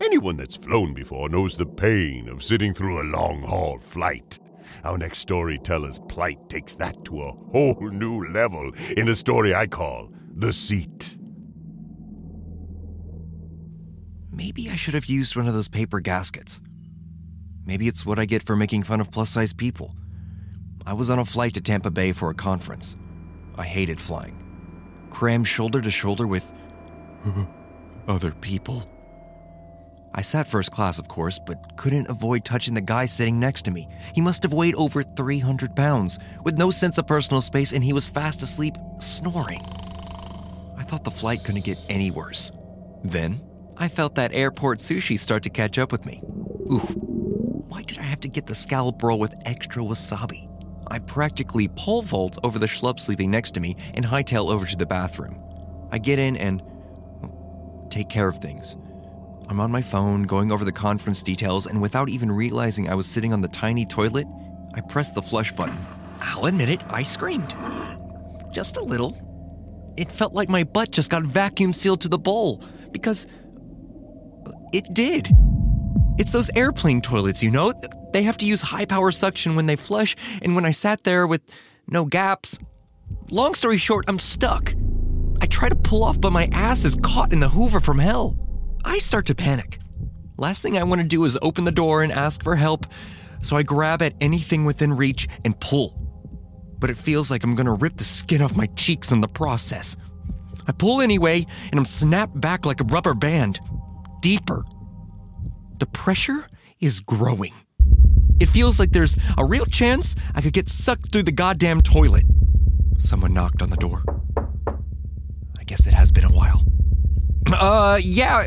Anyone 0.00 0.36
that's 0.36 0.56
flown 0.56 0.94
before 0.94 1.28
knows 1.28 1.56
the 1.56 1.66
pain 1.66 2.28
of 2.28 2.42
sitting 2.42 2.72
through 2.72 3.02
a 3.02 3.10
long 3.10 3.42
haul 3.42 3.78
flight. 3.78 4.38
Our 4.84 4.98
next 4.98 5.18
storyteller's 5.18 5.98
plight 6.08 6.48
takes 6.48 6.76
that 6.76 7.04
to 7.06 7.22
a 7.22 7.32
whole 7.52 7.90
new 7.90 8.26
level 8.32 8.72
in 8.96 9.08
a 9.08 9.14
story 9.14 9.54
I 9.54 9.66
call 9.66 10.10
The 10.32 10.52
Seat. 10.52 11.18
Maybe 14.30 14.68
I 14.68 14.76
should 14.76 14.94
have 14.94 15.06
used 15.06 15.34
one 15.36 15.46
of 15.46 15.54
those 15.54 15.68
paper 15.68 16.00
gaskets. 16.00 16.60
Maybe 17.64 17.88
it's 17.88 18.04
what 18.04 18.18
I 18.18 18.26
get 18.26 18.42
for 18.42 18.54
making 18.54 18.82
fun 18.82 19.00
of 19.00 19.10
plus 19.10 19.30
size 19.30 19.52
people. 19.52 19.94
I 20.84 20.92
was 20.92 21.10
on 21.10 21.18
a 21.18 21.24
flight 21.24 21.54
to 21.54 21.60
Tampa 21.60 21.90
Bay 21.90 22.12
for 22.12 22.30
a 22.30 22.34
conference. 22.34 22.96
I 23.56 23.64
hated 23.64 24.00
flying. 24.00 24.42
Crammed 25.10 25.48
shoulder 25.48 25.80
to 25.80 25.90
shoulder 25.90 26.26
with 26.26 26.52
other 28.08 28.30
people. 28.30 28.88
I 30.18 30.22
sat 30.22 30.46
first 30.46 30.70
class, 30.70 30.98
of 30.98 31.08
course, 31.08 31.38
but 31.38 31.76
couldn't 31.76 32.08
avoid 32.08 32.42
touching 32.46 32.72
the 32.72 32.80
guy 32.80 33.04
sitting 33.04 33.38
next 33.38 33.66
to 33.66 33.70
me. 33.70 33.86
He 34.14 34.22
must 34.22 34.42
have 34.44 34.54
weighed 34.54 34.74
over 34.76 35.02
300 35.02 35.76
pounds, 35.76 36.18
with 36.42 36.56
no 36.56 36.70
sense 36.70 36.96
of 36.96 37.06
personal 37.06 37.42
space, 37.42 37.74
and 37.74 37.84
he 37.84 37.92
was 37.92 38.06
fast 38.06 38.42
asleep, 38.42 38.76
snoring. 38.98 39.60
I 40.78 40.84
thought 40.84 41.04
the 41.04 41.10
flight 41.10 41.44
couldn't 41.44 41.66
get 41.66 41.78
any 41.90 42.10
worse. 42.10 42.50
Then, 43.04 43.42
I 43.76 43.88
felt 43.88 44.14
that 44.14 44.32
airport 44.32 44.78
sushi 44.78 45.18
start 45.18 45.42
to 45.42 45.50
catch 45.50 45.78
up 45.78 45.92
with 45.92 46.06
me. 46.06 46.22
Oof. 46.72 46.96
Why 47.68 47.82
did 47.82 47.98
I 47.98 48.04
have 48.04 48.20
to 48.20 48.28
get 48.28 48.46
the 48.46 48.54
scallop 48.54 49.02
roll 49.02 49.18
with 49.18 49.34
extra 49.44 49.82
wasabi? 49.82 50.48
I 50.86 50.98
practically 51.00 51.68
pole 51.68 52.00
vault 52.00 52.38
over 52.42 52.58
the 52.58 52.66
schlub 52.66 53.00
sleeping 53.00 53.30
next 53.30 53.52
to 53.52 53.60
me 53.60 53.76
and 53.92 54.06
hightail 54.06 54.50
over 54.50 54.64
to 54.64 54.76
the 54.76 54.86
bathroom. 54.86 55.42
I 55.92 55.98
get 55.98 56.18
in 56.18 56.36
and 56.38 56.62
take 57.90 58.08
care 58.08 58.28
of 58.28 58.38
things. 58.38 58.76
I'm 59.48 59.60
on 59.60 59.70
my 59.70 59.80
phone 59.80 60.24
going 60.24 60.50
over 60.50 60.64
the 60.64 60.72
conference 60.72 61.22
details, 61.22 61.66
and 61.66 61.80
without 61.80 62.08
even 62.08 62.32
realizing 62.32 62.88
I 62.88 62.94
was 62.94 63.06
sitting 63.06 63.32
on 63.32 63.40
the 63.40 63.48
tiny 63.48 63.86
toilet, 63.86 64.26
I 64.74 64.80
pressed 64.80 65.14
the 65.14 65.22
flush 65.22 65.52
button. 65.52 65.78
I'll 66.20 66.46
admit 66.46 66.68
it, 66.68 66.82
I 66.90 67.04
screamed. 67.04 67.54
Just 68.52 68.76
a 68.76 68.82
little. 68.82 69.16
It 69.96 70.10
felt 70.10 70.34
like 70.34 70.48
my 70.48 70.64
butt 70.64 70.90
just 70.90 71.10
got 71.10 71.22
vacuum 71.22 71.72
sealed 71.72 72.00
to 72.02 72.08
the 72.08 72.18
bowl 72.18 72.62
because 72.90 73.26
it 74.72 74.92
did. 74.92 75.28
It's 76.18 76.32
those 76.32 76.50
airplane 76.56 77.00
toilets, 77.00 77.42
you 77.42 77.50
know? 77.50 77.72
They 78.12 78.24
have 78.24 78.38
to 78.38 78.46
use 78.46 78.62
high 78.62 78.86
power 78.86 79.12
suction 79.12 79.54
when 79.54 79.66
they 79.66 79.76
flush, 79.76 80.16
and 80.42 80.54
when 80.54 80.64
I 80.64 80.72
sat 80.72 81.04
there 81.04 81.26
with 81.26 81.42
no 81.86 82.04
gaps, 82.04 82.58
long 83.30 83.54
story 83.54 83.76
short, 83.76 84.06
I'm 84.08 84.18
stuck. 84.18 84.74
I 85.40 85.46
try 85.46 85.68
to 85.68 85.76
pull 85.76 86.02
off, 86.02 86.20
but 86.20 86.32
my 86.32 86.48
ass 86.52 86.84
is 86.84 86.96
caught 86.96 87.32
in 87.32 87.40
the 87.40 87.48
hoover 87.48 87.80
from 87.80 87.98
hell. 87.98 88.34
I 88.86 88.98
start 88.98 89.26
to 89.26 89.34
panic. 89.34 89.80
Last 90.38 90.62
thing 90.62 90.78
I 90.78 90.84
want 90.84 91.00
to 91.00 91.06
do 91.06 91.24
is 91.24 91.36
open 91.42 91.64
the 91.64 91.72
door 91.72 92.04
and 92.04 92.12
ask 92.12 92.42
for 92.42 92.54
help, 92.54 92.86
so 93.42 93.56
I 93.56 93.64
grab 93.64 94.00
at 94.00 94.14
anything 94.20 94.64
within 94.64 94.92
reach 94.92 95.26
and 95.44 95.58
pull. 95.58 95.90
But 96.78 96.90
it 96.90 96.96
feels 96.96 97.28
like 97.28 97.42
I'm 97.42 97.56
gonna 97.56 97.74
rip 97.74 97.96
the 97.96 98.04
skin 98.04 98.42
off 98.42 98.54
my 98.54 98.66
cheeks 98.76 99.10
in 99.10 99.20
the 99.20 99.28
process. 99.28 99.96
I 100.68 100.72
pull 100.72 101.00
anyway, 101.00 101.46
and 101.70 101.80
I'm 101.80 101.84
snapped 101.84 102.40
back 102.40 102.64
like 102.64 102.80
a 102.80 102.84
rubber 102.84 103.14
band. 103.14 103.58
Deeper. 104.20 104.62
The 105.80 105.86
pressure 105.86 106.46
is 106.80 107.00
growing. 107.00 107.54
It 108.38 108.46
feels 108.46 108.78
like 108.78 108.92
there's 108.92 109.16
a 109.36 109.44
real 109.44 109.66
chance 109.66 110.14
I 110.34 110.40
could 110.42 110.52
get 110.52 110.68
sucked 110.68 111.10
through 111.10 111.24
the 111.24 111.32
goddamn 111.32 111.80
toilet. 111.80 112.24
Someone 112.98 113.34
knocked 113.34 113.62
on 113.62 113.70
the 113.70 113.76
door. 113.76 114.02
I 115.58 115.64
guess 115.64 115.86
it 115.86 115.94
has 115.94 116.12
been 116.12 116.24
a 116.24 116.32
while. 116.32 116.62
Uh, 117.48 117.96
yeah, 118.02 118.44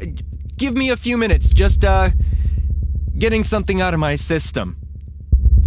give 0.59 0.75
me 0.75 0.89
a 0.91 0.97
few 0.97 1.17
minutes. 1.17 1.49
Just, 1.49 1.83
uh, 1.83 2.09
getting 3.17 3.43
something 3.43 3.81
out 3.81 3.93
of 3.93 3.99
my 3.99 4.15
system. 4.15 4.77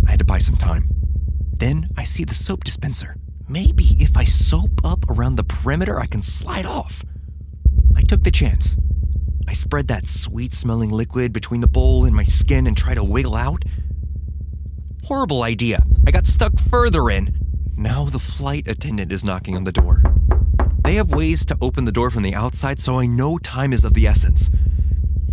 I 0.07 0.11
had 0.11 0.19
to 0.21 0.25
buy 0.25 0.39
some 0.39 0.57
time. 0.57 0.89
Then 1.55 1.89
I 1.97 2.05
see 2.05 2.25
the 2.25 2.35
soap 2.35 2.65
dispenser. 2.65 3.17
Maybe 3.49 3.97
if 3.99 4.17
I 4.17 4.25
soap 4.25 4.85
up 4.85 5.09
around 5.09 5.37
the 5.37 5.45
perimeter, 5.45 5.99
I 5.99 6.07
can 6.07 6.23
slide 6.23 6.67
off. 6.67 7.03
I 7.97 8.03
took 8.03 8.23
the 8.23 8.31
chance. 8.31 8.77
I 9.49 9.55
spread 9.55 9.89
that 9.89 10.07
sweet 10.07 10.53
smelling 10.55 10.91
liquid 10.91 11.33
between 11.33 11.63
the 11.63 11.69
bowl 11.69 12.05
and 12.05 12.15
my 12.15 12.25
skin 12.25 12.67
and 12.67 12.77
try 12.77 12.95
to 12.95 13.05
wiggle 13.05 13.35
out. 13.35 13.65
Horrible 15.05 15.43
idea. 15.43 15.83
I 16.07 16.11
got 16.11 16.27
stuck 16.27 16.59
further 16.71 17.11
in. 17.11 17.39
Now 17.77 18.05
the 18.05 18.19
flight 18.19 18.69
attendant 18.69 19.11
is 19.11 19.25
knocking 19.25 19.57
on 19.57 19.65
the 19.65 19.73
door. 19.73 20.03
They 20.85 20.95
have 20.95 21.13
ways 21.13 21.45
to 21.47 21.57
open 21.61 21.85
the 21.85 21.93
door 21.93 22.11
from 22.11 22.23
the 22.23 22.35
outside, 22.35 22.81
so 22.81 22.99
I 22.99 23.07
know 23.07 23.39
time 23.39 23.73
is 23.73 23.85
of 23.85 23.95
the 23.95 24.07
essence. 24.07 24.51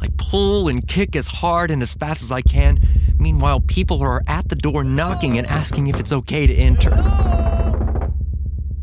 I 0.02 0.08
pull 0.18 0.68
and 0.68 0.88
kick 0.88 1.16
as 1.16 1.28
hard 1.28 1.72
and 1.72 1.82
as 1.82 1.94
fast 1.94 2.22
as 2.22 2.32
I 2.32 2.42
can. 2.42 2.80
Meanwhile, 3.18 3.62
people 3.62 4.02
are 4.02 4.24
at 4.28 4.50
the 4.50 4.56
door 4.56 4.84
knocking 4.84 5.38
and 5.38 5.46
asking 5.48 5.88
if 5.88 6.00
it's 6.00 6.14
okay 6.14 6.48
to 6.48 6.54
enter. 6.54 6.92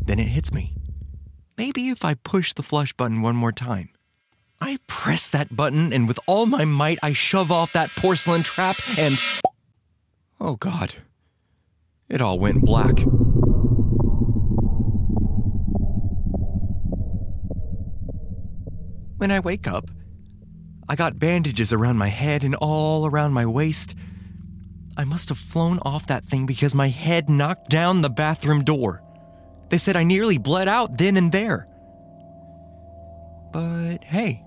Then 0.05 0.19
it 0.19 0.27
hits 0.27 0.53
me. 0.53 0.75
Maybe 1.57 1.89
if 1.89 2.05
I 2.05 2.13
push 2.13 2.53
the 2.53 2.63
flush 2.63 2.93
button 2.93 3.21
one 3.21 3.35
more 3.35 3.51
time. 3.51 3.89
I 4.61 4.79
press 4.87 5.29
that 5.29 5.55
button, 5.55 5.93
and 5.93 6.07
with 6.07 6.19
all 6.25 6.45
my 6.45 6.65
might, 6.65 6.99
I 7.03 7.13
shove 7.13 7.51
off 7.51 7.73
that 7.73 7.89
porcelain 7.91 8.43
trap 8.43 8.75
and. 8.97 9.15
Oh, 10.39 10.55
God. 10.55 10.95
It 12.09 12.21
all 12.21 12.39
went 12.39 12.63
black. 12.63 12.99
When 19.17 19.31
I 19.31 19.39
wake 19.39 19.67
up, 19.67 19.89
I 20.89 20.95
got 20.95 21.19
bandages 21.19 21.73
around 21.73 21.97
my 21.97 22.07
head 22.07 22.43
and 22.43 22.55
all 22.55 23.05
around 23.05 23.33
my 23.33 23.45
waist. 23.45 23.93
I 24.95 25.03
must 25.03 25.29
have 25.29 25.37
flown 25.37 25.79
off 25.85 26.07
that 26.07 26.25
thing 26.25 26.45
because 26.45 26.73
my 26.73 26.87
head 26.87 27.29
knocked 27.29 27.69
down 27.69 28.01
the 28.01 28.09
bathroom 28.09 28.63
door. 28.63 29.03
They 29.69 29.77
said 29.77 29.97
I 29.97 30.03
nearly 30.03 30.37
bled 30.37 30.69
out 30.69 30.97
then 30.97 31.17
and 31.17 31.31
there. 31.31 31.67
But 33.51 34.03
hey, 34.05 34.43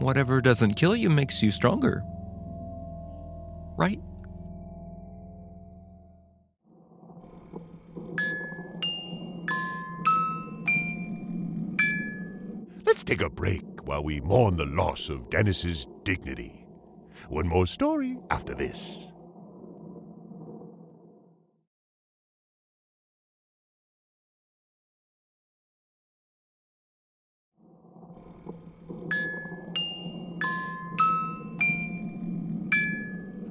whatever 0.00 0.40
doesn't 0.40 0.74
kill 0.74 0.96
you 0.96 1.08
makes 1.08 1.40
you 1.40 1.52
stronger. 1.52 2.02
Right? 3.76 4.00
Let's 12.84 13.04
take 13.04 13.22
a 13.22 13.30
break 13.30 13.71
while 13.84 14.04
we 14.04 14.20
mourn 14.20 14.56
the 14.56 14.66
loss 14.66 15.08
of 15.08 15.30
Dennis's 15.30 15.86
dignity. 16.04 16.66
One 17.28 17.48
more 17.48 17.66
story 17.66 18.18
after 18.30 18.54
this. 18.54 19.12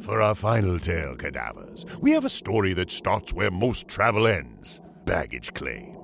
For 0.02 0.22
our 0.22 0.36
final 0.36 0.80
tale, 0.80 1.16
cadavers, 1.16 1.86
we 2.02 2.12
have 2.12 2.26
a 2.26 2.30
story 2.30 2.74
that 2.74 2.92
starts 2.92 3.34
where 3.34 3.52
most 3.52 3.88
travel 3.88 4.28
ends 4.28 4.82
baggage 5.06 5.54
claim. 5.54 5.96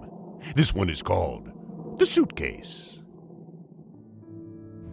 This 0.56 0.74
one 0.74 0.90
is 0.90 1.02
called 1.02 1.52
The 2.00 2.06
Suitcase. 2.06 2.97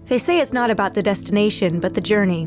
They 0.06 0.18
say 0.18 0.38
it's 0.38 0.52
not 0.52 0.70
about 0.70 0.92
the 0.92 1.02
destination, 1.02 1.80
but 1.80 1.94
the 1.94 2.00
journey. 2.00 2.46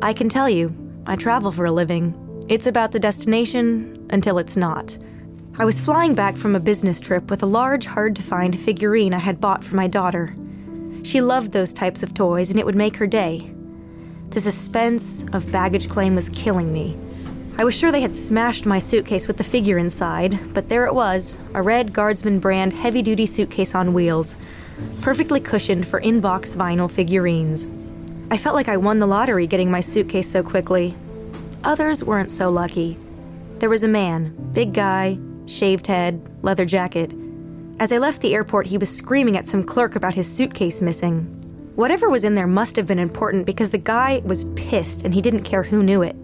I 0.00 0.12
can 0.12 0.28
tell 0.28 0.48
you, 0.48 0.72
I 1.04 1.16
travel 1.16 1.50
for 1.50 1.64
a 1.64 1.72
living. 1.72 2.16
It's 2.48 2.66
about 2.66 2.92
the 2.92 3.00
destination 3.00 4.06
until 4.10 4.38
it's 4.38 4.56
not. 4.56 4.96
I 5.58 5.64
was 5.64 5.80
flying 5.80 6.14
back 6.14 6.36
from 6.36 6.54
a 6.54 6.60
business 6.60 7.00
trip 7.00 7.28
with 7.28 7.42
a 7.42 7.46
large, 7.46 7.86
hard 7.86 8.14
to 8.16 8.22
find 8.22 8.58
figurine 8.58 9.14
I 9.14 9.18
had 9.18 9.40
bought 9.40 9.64
for 9.64 9.74
my 9.74 9.88
daughter. 9.88 10.34
She 11.02 11.20
loved 11.20 11.50
those 11.50 11.72
types 11.72 12.04
of 12.04 12.14
toys, 12.14 12.50
and 12.50 12.60
it 12.60 12.66
would 12.66 12.76
make 12.76 12.96
her 12.96 13.06
day. 13.08 13.52
The 14.30 14.40
suspense 14.40 15.24
of 15.32 15.50
baggage 15.50 15.88
claim 15.88 16.14
was 16.14 16.28
killing 16.28 16.72
me. 16.72 16.96
I 17.58 17.64
was 17.64 17.76
sure 17.76 17.90
they 17.90 18.00
had 18.00 18.16
smashed 18.16 18.64
my 18.64 18.78
suitcase 18.78 19.26
with 19.26 19.38
the 19.38 19.44
figure 19.44 19.76
inside, 19.76 20.38
but 20.54 20.68
there 20.68 20.86
it 20.86 20.94
was 20.94 21.38
a 21.52 21.62
red 21.62 21.92
Guardsman 21.92 22.38
brand 22.38 22.72
heavy 22.72 23.02
duty 23.02 23.26
suitcase 23.26 23.74
on 23.74 23.92
wheels, 23.92 24.36
perfectly 25.00 25.40
cushioned 25.40 25.86
for 25.86 26.00
inbox 26.00 26.56
vinyl 26.56 26.90
figurines. 26.90 27.66
I 28.30 28.36
felt 28.36 28.54
like 28.54 28.68
I 28.68 28.76
won 28.76 28.98
the 28.98 29.06
lottery 29.06 29.46
getting 29.46 29.70
my 29.70 29.80
suitcase 29.80 30.30
so 30.30 30.42
quickly. 30.42 30.94
Others 31.64 32.02
weren't 32.02 32.30
so 32.30 32.48
lucky. 32.48 32.96
There 33.58 33.70
was 33.70 33.84
a 33.84 33.88
man, 33.88 34.34
big 34.52 34.72
guy, 34.72 35.18
shaved 35.46 35.86
head, 35.86 36.28
leather 36.42 36.64
jacket. 36.64 37.14
As 37.78 37.92
I 37.92 37.98
left 37.98 38.22
the 38.22 38.34
airport, 38.34 38.66
he 38.66 38.78
was 38.78 38.94
screaming 38.94 39.36
at 39.36 39.46
some 39.46 39.62
clerk 39.62 39.94
about 39.94 40.14
his 40.14 40.32
suitcase 40.34 40.80
missing. 40.82 41.38
Whatever 41.74 42.08
was 42.08 42.24
in 42.24 42.34
there 42.34 42.46
must 42.46 42.76
have 42.76 42.86
been 42.86 42.98
important 42.98 43.46
because 43.46 43.70
the 43.70 43.78
guy 43.78 44.20
was 44.24 44.44
pissed 44.56 45.04
and 45.04 45.14
he 45.14 45.22
didn't 45.22 45.42
care 45.42 45.62
who 45.62 45.82
knew 45.82 46.02
it. 46.02 46.14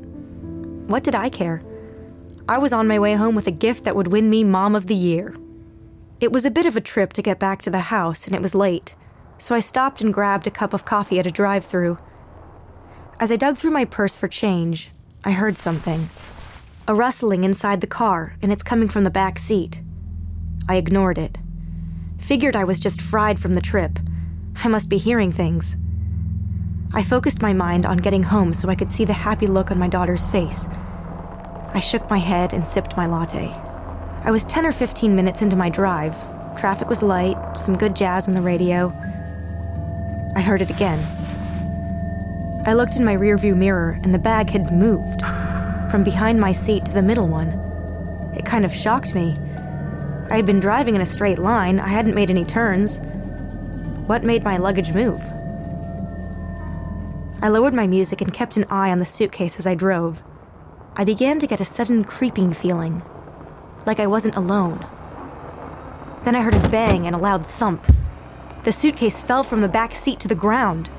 What 0.88 1.04
did 1.04 1.14
I 1.14 1.28
care? 1.28 1.62
I 2.48 2.58
was 2.58 2.72
on 2.72 2.88
my 2.88 2.98
way 2.98 3.14
home 3.14 3.34
with 3.34 3.46
a 3.46 3.52
gift 3.52 3.84
that 3.84 3.94
would 3.94 4.08
win 4.08 4.30
me 4.30 4.44
Mom 4.44 4.74
of 4.74 4.86
the 4.86 4.94
Year. 4.94 5.36
It 6.20 6.32
was 6.32 6.44
a 6.44 6.50
bit 6.50 6.66
of 6.66 6.76
a 6.76 6.80
trip 6.80 7.12
to 7.12 7.22
get 7.22 7.38
back 7.38 7.62
to 7.62 7.70
the 7.70 7.90
house, 7.94 8.26
and 8.26 8.34
it 8.34 8.42
was 8.42 8.54
late, 8.54 8.96
so 9.38 9.54
I 9.54 9.60
stopped 9.60 10.00
and 10.00 10.12
grabbed 10.12 10.48
a 10.48 10.50
cup 10.50 10.74
of 10.74 10.84
coffee 10.84 11.20
at 11.20 11.26
a 11.28 11.30
drive 11.30 11.64
through. 11.64 11.98
As 13.20 13.30
I 13.30 13.36
dug 13.36 13.56
through 13.56 13.70
my 13.70 13.84
purse 13.84 14.16
for 14.16 14.26
change, 14.26 14.90
I 15.24 15.32
heard 15.32 15.56
something 15.56 16.08
a 16.88 16.94
rustling 16.94 17.44
inside 17.44 17.82
the 17.82 17.86
car, 17.86 18.34
and 18.40 18.50
it's 18.50 18.62
coming 18.62 18.88
from 18.88 19.04
the 19.04 19.10
back 19.10 19.38
seat. 19.38 19.82
I 20.68 20.76
ignored 20.76 21.18
it. 21.18 21.36
Figured 22.16 22.56
I 22.56 22.64
was 22.64 22.80
just 22.80 23.02
fried 23.02 23.38
from 23.38 23.54
the 23.54 23.60
trip. 23.60 23.98
I 24.64 24.68
must 24.68 24.88
be 24.88 24.96
hearing 24.96 25.30
things. 25.30 25.76
I 26.94 27.02
focused 27.02 27.42
my 27.42 27.52
mind 27.52 27.84
on 27.84 27.98
getting 27.98 28.22
home 28.22 28.54
so 28.54 28.70
I 28.70 28.74
could 28.74 28.90
see 28.90 29.04
the 29.04 29.12
happy 29.12 29.46
look 29.46 29.70
on 29.70 29.78
my 29.78 29.88
daughter's 29.88 30.26
face. 30.26 30.66
I 31.74 31.80
shook 31.80 32.08
my 32.08 32.18
head 32.18 32.54
and 32.54 32.66
sipped 32.66 32.96
my 32.96 33.04
latte. 33.04 33.67
I 34.24 34.30
was 34.30 34.44
10 34.44 34.66
or 34.66 34.72
15 34.72 35.14
minutes 35.14 35.42
into 35.42 35.56
my 35.56 35.70
drive. 35.70 36.16
Traffic 36.58 36.88
was 36.88 37.02
light, 37.02 37.36
some 37.56 37.76
good 37.76 37.94
jazz 37.94 38.28
on 38.28 38.34
the 38.34 38.42
radio. 38.42 38.88
I 40.34 40.40
heard 40.40 40.60
it 40.60 40.70
again. 40.70 40.98
I 42.66 42.74
looked 42.74 42.96
in 42.96 43.04
my 43.04 43.16
rearview 43.16 43.56
mirror 43.56 43.98
and 44.02 44.12
the 44.12 44.18
bag 44.18 44.50
had 44.50 44.72
moved 44.72 45.22
from 45.90 46.04
behind 46.04 46.40
my 46.40 46.52
seat 46.52 46.84
to 46.86 46.92
the 46.92 47.02
middle 47.02 47.28
one. 47.28 47.48
It 48.36 48.44
kind 48.44 48.64
of 48.64 48.74
shocked 48.74 49.14
me. 49.14 49.38
I 50.30 50.36
had 50.36 50.46
been 50.46 50.60
driving 50.60 50.94
in 50.94 51.00
a 51.00 51.06
straight 51.06 51.38
line, 51.38 51.80
I 51.80 51.88
hadn't 51.88 52.14
made 52.14 52.28
any 52.28 52.44
turns. 52.44 53.00
What 54.06 54.24
made 54.24 54.44
my 54.44 54.56
luggage 54.56 54.92
move? 54.92 55.20
I 57.40 57.48
lowered 57.48 57.72
my 57.72 57.86
music 57.86 58.20
and 58.20 58.34
kept 58.34 58.56
an 58.56 58.64
eye 58.68 58.90
on 58.90 58.98
the 58.98 59.06
suitcase 59.06 59.58
as 59.58 59.66
I 59.66 59.74
drove. 59.74 60.22
I 60.96 61.04
began 61.04 61.38
to 61.38 61.46
get 61.46 61.60
a 61.60 61.64
sudden 61.64 62.04
creeping 62.04 62.52
feeling, 62.52 63.02
like 63.88 63.98
I 63.98 64.06
wasn't 64.06 64.36
alone. 64.36 64.86
Then 66.22 66.36
I 66.36 66.42
heard 66.42 66.54
a 66.54 66.68
bang 66.68 67.06
and 67.06 67.16
a 67.16 67.18
loud 67.18 67.44
thump. 67.44 67.92
The 68.62 68.70
suitcase 68.70 69.22
fell 69.22 69.42
from 69.42 69.62
the 69.62 69.68
back 69.68 69.94
seat 69.94 70.20
to 70.20 70.28
the 70.28 70.34
ground. 70.34 70.90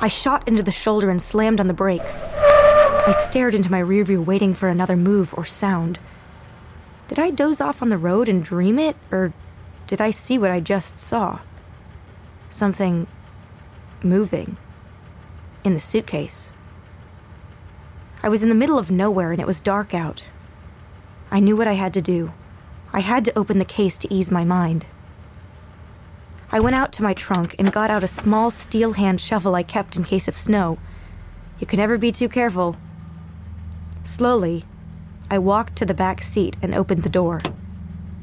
I 0.00 0.08
shot 0.08 0.46
into 0.46 0.62
the 0.62 0.70
shoulder 0.70 1.08
and 1.08 1.20
slammed 1.20 1.58
on 1.60 1.66
the 1.66 1.74
brakes. 1.74 2.22
I 2.22 3.12
stared 3.12 3.54
into 3.54 3.70
my 3.70 3.80
rearview, 3.80 4.24
waiting 4.24 4.52
for 4.52 4.68
another 4.68 4.96
move 4.96 5.32
or 5.34 5.44
sound. 5.44 5.98
Did 7.08 7.18
I 7.18 7.30
doze 7.30 7.60
off 7.60 7.82
on 7.82 7.88
the 7.88 7.98
road 7.98 8.28
and 8.28 8.44
dream 8.44 8.78
it, 8.78 8.96
or 9.10 9.32
did 9.86 10.00
I 10.00 10.10
see 10.10 10.38
what 10.38 10.50
I 10.50 10.60
just 10.60 11.00
saw? 11.00 11.40
Something 12.50 13.06
moving 14.02 14.58
in 15.64 15.74
the 15.74 15.80
suitcase. 15.80 16.52
I 18.22 18.28
was 18.28 18.42
in 18.42 18.48
the 18.50 18.54
middle 18.54 18.78
of 18.78 18.90
nowhere 18.90 19.32
and 19.32 19.40
it 19.40 19.46
was 19.46 19.60
dark 19.60 19.94
out. 19.94 20.30
I 21.32 21.40
knew 21.40 21.56
what 21.56 21.66
I 21.66 21.72
had 21.72 21.94
to 21.94 22.02
do. 22.02 22.30
I 22.92 23.00
had 23.00 23.24
to 23.24 23.38
open 23.38 23.58
the 23.58 23.64
case 23.64 23.96
to 23.98 24.12
ease 24.12 24.30
my 24.30 24.44
mind. 24.44 24.84
I 26.50 26.60
went 26.60 26.76
out 26.76 26.92
to 26.92 27.02
my 27.02 27.14
trunk 27.14 27.56
and 27.58 27.72
got 27.72 27.88
out 27.88 28.04
a 28.04 28.06
small 28.06 28.50
steel 28.50 28.92
hand 28.92 29.18
shovel 29.18 29.54
I 29.54 29.62
kept 29.62 29.96
in 29.96 30.04
case 30.04 30.28
of 30.28 30.36
snow. 30.36 30.78
You 31.58 31.66
can 31.66 31.78
never 31.78 31.96
be 31.96 32.12
too 32.12 32.28
careful. 32.28 32.76
Slowly, 34.04 34.66
I 35.30 35.38
walked 35.38 35.74
to 35.76 35.86
the 35.86 35.94
back 35.94 36.20
seat 36.20 36.58
and 36.60 36.74
opened 36.74 37.02
the 37.02 37.08
door. 37.08 37.40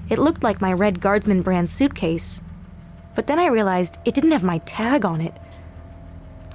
It 0.07 0.19
looked 0.19 0.43
like 0.43 0.61
my 0.61 0.71
red 0.71 1.01
Guardsman 1.01 1.41
brand 1.41 1.67
suitcase, 1.67 2.43
but 3.15 3.25
then 3.25 3.39
I 3.39 3.47
realized 3.47 3.97
it 4.05 4.13
didn't 4.13 4.33
have 4.33 4.43
my 4.43 4.59
tag 4.59 5.03
on 5.03 5.19
it. 5.19 5.33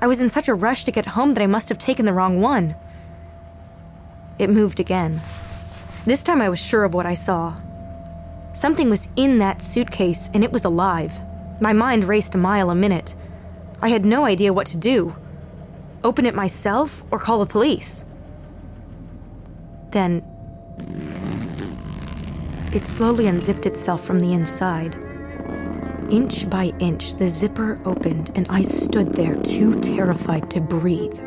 I 0.01 0.07
was 0.07 0.23
in 0.23 0.29
such 0.29 0.47
a 0.47 0.55
rush 0.55 0.85
to 0.85 0.93
get 0.93 1.07
home 1.07 1.35
that 1.35 1.43
I 1.43 1.49
must 1.49 1.69
have 1.69 1.79
taken 1.79 2.07
the 2.07 2.13
wrong 2.13 2.41
one. 2.41 2.77
It 4.39 4.51
moved 4.51 4.79
again. 4.79 5.21
This 6.07 6.23
time 6.23 6.43
I 6.43 6.49
was 6.49 6.65
sure 6.65 6.85
of 6.85 6.95
what 6.95 7.07
I 7.07 7.15
saw. 7.15 7.57
Something 8.53 8.91
was 8.91 9.09
in 9.17 9.39
that 9.39 9.63
suitcase 9.63 10.31
and 10.35 10.45
it 10.45 10.53
was 10.53 10.65
alive. 10.65 11.21
My 11.61 11.73
mind 11.73 12.05
raced 12.05 12.35
a 12.35 12.39
mile 12.39 12.71
a 12.71 12.75
minute. 12.75 13.15
I 13.81 13.89
had 13.89 14.05
no 14.05 14.25
idea 14.25 14.53
what 14.53 14.67
to 14.69 14.77
do 14.77 15.17
open 16.05 16.27
it 16.27 16.35
myself 16.35 17.03
or 17.11 17.19
call 17.19 17.39
the 17.39 17.47
police. 17.47 18.05
Then 19.91 20.23
it 22.73 22.87
slowly 22.87 23.27
unzipped 23.27 23.67
itself 23.67 24.05
from 24.05 24.21
the 24.21 24.35
inside. 24.35 24.95
Inch 26.11 26.49
by 26.51 26.73
inch, 26.79 27.15
the 27.15 27.27
zipper 27.27 27.81
opened, 27.87 28.31
and 28.35 28.47
I 28.51 28.61
stood 28.61 29.15
there, 29.15 29.37
too 29.37 29.73
terrified 29.81 30.51
to 30.51 30.61
breathe. 30.61 31.19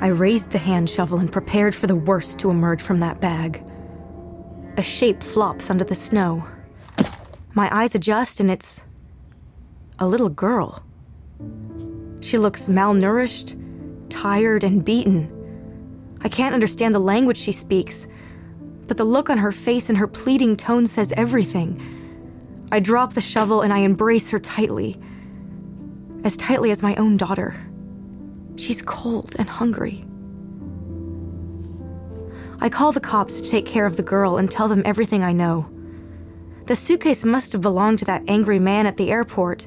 I 0.00 0.08
raised 0.08 0.52
the 0.52 0.58
hand 0.58 0.88
shovel 0.88 1.18
and 1.18 1.30
prepared 1.30 1.74
for 1.74 1.86
the 1.86 1.96
worst 1.96 2.38
to 2.40 2.50
emerge 2.50 2.80
from 2.80 3.00
that 3.00 3.20
bag. 3.20 3.62
A 4.76 4.82
shape 4.82 5.22
flops 5.22 5.68
under 5.68 5.84
the 5.84 5.94
snow. 5.94 6.44
My 7.54 7.68
eyes 7.72 7.94
adjust, 7.94 8.40
and 8.40 8.50
it's 8.50 8.84
a 9.98 10.06
little 10.06 10.28
girl. 10.28 10.82
She 12.20 12.38
looks 12.38 12.68
malnourished, 12.68 13.58
tired, 14.08 14.64
and 14.64 14.84
beaten. 14.84 15.36
I 16.22 16.28
can't 16.28 16.54
understand 16.54 16.94
the 16.94 17.00
language 17.00 17.38
she 17.38 17.52
speaks, 17.52 18.06
but 18.86 18.96
the 18.96 19.04
look 19.04 19.30
on 19.30 19.38
her 19.38 19.52
face 19.52 19.88
and 19.88 19.98
her 19.98 20.06
pleading 20.06 20.56
tone 20.56 20.86
says 20.86 21.12
everything. 21.16 21.80
I 22.72 22.80
drop 22.80 23.14
the 23.14 23.20
shovel 23.20 23.62
and 23.62 23.72
I 23.72 23.78
embrace 23.78 24.30
her 24.30 24.38
tightly, 24.38 25.00
as 26.24 26.36
tightly 26.36 26.70
as 26.70 26.82
my 26.82 26.94
own 26.96 27.16
daughter. 27.16 27.54
She's 28.56 28.82
cold 28.82 29.34
and 29.38 29.48
hungry. 29.48 30.04
I 32.62 32.68
call 32.68 32.92
the 32.92 33.00
cops 33.00 33.40
to 33.40 33.50
take 33.50 33.64
care 33.64 33.86
of 33.86 33.96
the 33.96 34.02
girl 34.02 34.36
and 34.36 34.50
tell 34.50 34.68
them 34.68 34.82
everything 34.84 35.22
I 35.22 35.32
know. 35.32 35.70
The 36.66 36.76
suitcase 36.76 37.24
must 37.24 37.52
have 37.52 37.62
belonged 37.62 38.00
to 38.00 38.04
that 38.04 38.28
angry 38.28 38.58
man 38.58 38.86
at 38.86 38.98
the 38.98 39.10
airport. 39.10 39.66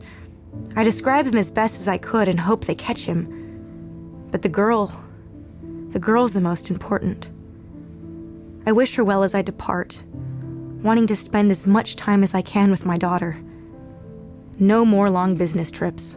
I 0.75 0.84
describe 0.84 1.25
him 1.25 1.36
as 1.36 1.49
best 1.49 1.82
as 1.82 1.88
I 1.88 1.97
could 1.97 2.27
and 2.27 2.39
hope 2.39 2.65
they 2.65 2.75
catch 2.75 3.06
him. 3.06 4.27
But 4.29 4.43
the 4.43 4.49
girl, 4.49 5.03
the 5.89 5.99
girl's 5.99 6.34
the 6.34 6.41
most 6.41 6.69
important. 6.69 7.29
I 8.65 8.71
wish 8.71 8.95
her 8.95 9.03
well 9.03 9.23
as 9.23 9.34
I 9.34 9.41
depart, 9.41 10.03
wanting 10.84 11.08
to 11.08 11.15
spend 11.15 11.49
as 11.49 11.65
much 11.65 11.95
time 11.95 12.21
as 12.21 12.36
I 12.36 12.43
can 12.43 12.69
with 12.69 12.86
my 12.86 12.97
daughter. 12.97 13.38
No 14.60 14.86
more 14.86 15.10
long 15.10 15.36
business 15.36 15.71
trips. 15.71 16.15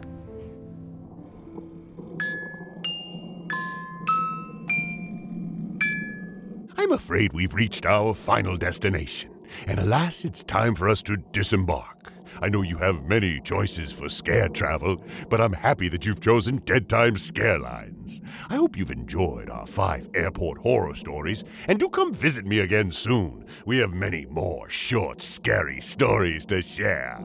I'm 6.87 6.93
afraid 6.93 7.33
we've 7.33 7.53
reached 7.53 7.85
our 7.85 8.13
final 8.13 8.55
destination, 8.55 9.31
and 9.67 9.77
alas, 9.77 10.23
it's 10.23 10.41
time 10.41 10.73
for 10.73 10.87
us 10.87 11.01
to 11.01 11.17
disembark. 11.17 12.13
I 12.41 12.47
know 12.47 12.61
you 12.61 12.77
have 12.77 13.03
many 13.03 13.41
choices 13.41 13.91
for 13.91 14.07
scare 14.07 14.47
travel, 14.47 15.03
but 15.27 15.41
I'm 15.41 15.51
happy 15.51 15.89
that 15.89 16.05
you've 16.05 16.21
chosen 16.21 16.59
Dead 16.59 16.87
Time 16.87 17.15
Scarelines. 17.15 18.21
I 18.49 18.55
hope 18.55 18.77
you've 18.77 18.91
enjoyed 18.91 19.49
our 19.49 19.67
five 19.67 20.07
airport 20.15 20.59
horror 20.59 20.95
stories, 20.95 21.43
and 21.67 21.77
do 21.77 21.89
come 21.89 22.13
visit 22.13 22.45
me 22.45 22.59
again 22.61 22.89
soon. 22.91 23.45
We 23.65 23.79
have 23.79 23.91
many 23.91 24.25
more 24.25 24.69
short, 24.69 25.19
scary 25.19 25.81
stories 25.81 26.45
to 26.45 26.61
share. 26.61 27.19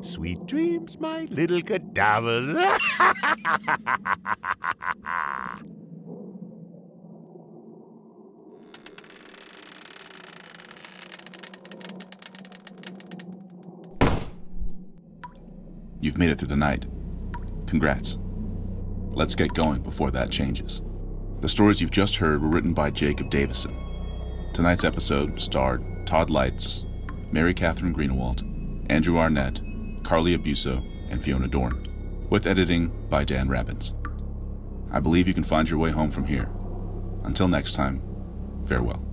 Sweet 0.00 0.46
dreams, 0.46 0.98
my 0.98 1.28
little 1.30 1.60
cadavers. 1.60 2.56
You've 16.04 16.18
made 16.18 16.28
it 16.28 16.38
through 16.38 16.48
the 16.48 16.56
night. 16.56 16.84
Congrats. 17.66 18.18
Let's 19.12 19.34
get 19.34 19.54
going 19.54 19.80
before 19.80 20.10
that 20.10 20.28
changes. 20.28 20.82
The 21.40 21.48
stories 21.48 21.80
you've 21.80 21.90
just 21.90 22.16
heard 22.16 22.42
were 22.42 22.48
written 22.48 22.74
by 22.74 22.90
Jacob 22.90 23.30
Davison. 23.30 23.74
Tonight's 24.52 24.84
episode 24.84 25.40
starred 25.40 26.06
Todd 26.06 26.28
Lights, 26.28 26.84
Mary 27.32 27.54
Catherine 27.54 27.94
Greenawalt, 27.94 28.42
Andrew 28.90 29.16
Arnett, 29.16 29.62
Carly 30.02 30.36
Abuso, 30.36 30.84
and 31.10 31.24
Fiona 31.24 31.48
Dorn, 31.48 32.26
with 32.28 32.46
editing 32.46 32.88
by 33.08 33.24
Dan 33.24 33.48
Rabbins. 33.48 33.94
I 34.92 35.00
believe 35.00 35.26
you 35.26 35.32
can 35.32 35.42
find 35.42 35.70
your 35.70 35.78
way 35.78 35.90
home 35.90 36.10
from 36.10 36.26
here. 36.26 36.50
Until 37.22 37.48
next 37.48 37.72
time, 37.72 38.02
Farewell. 38.66 39.03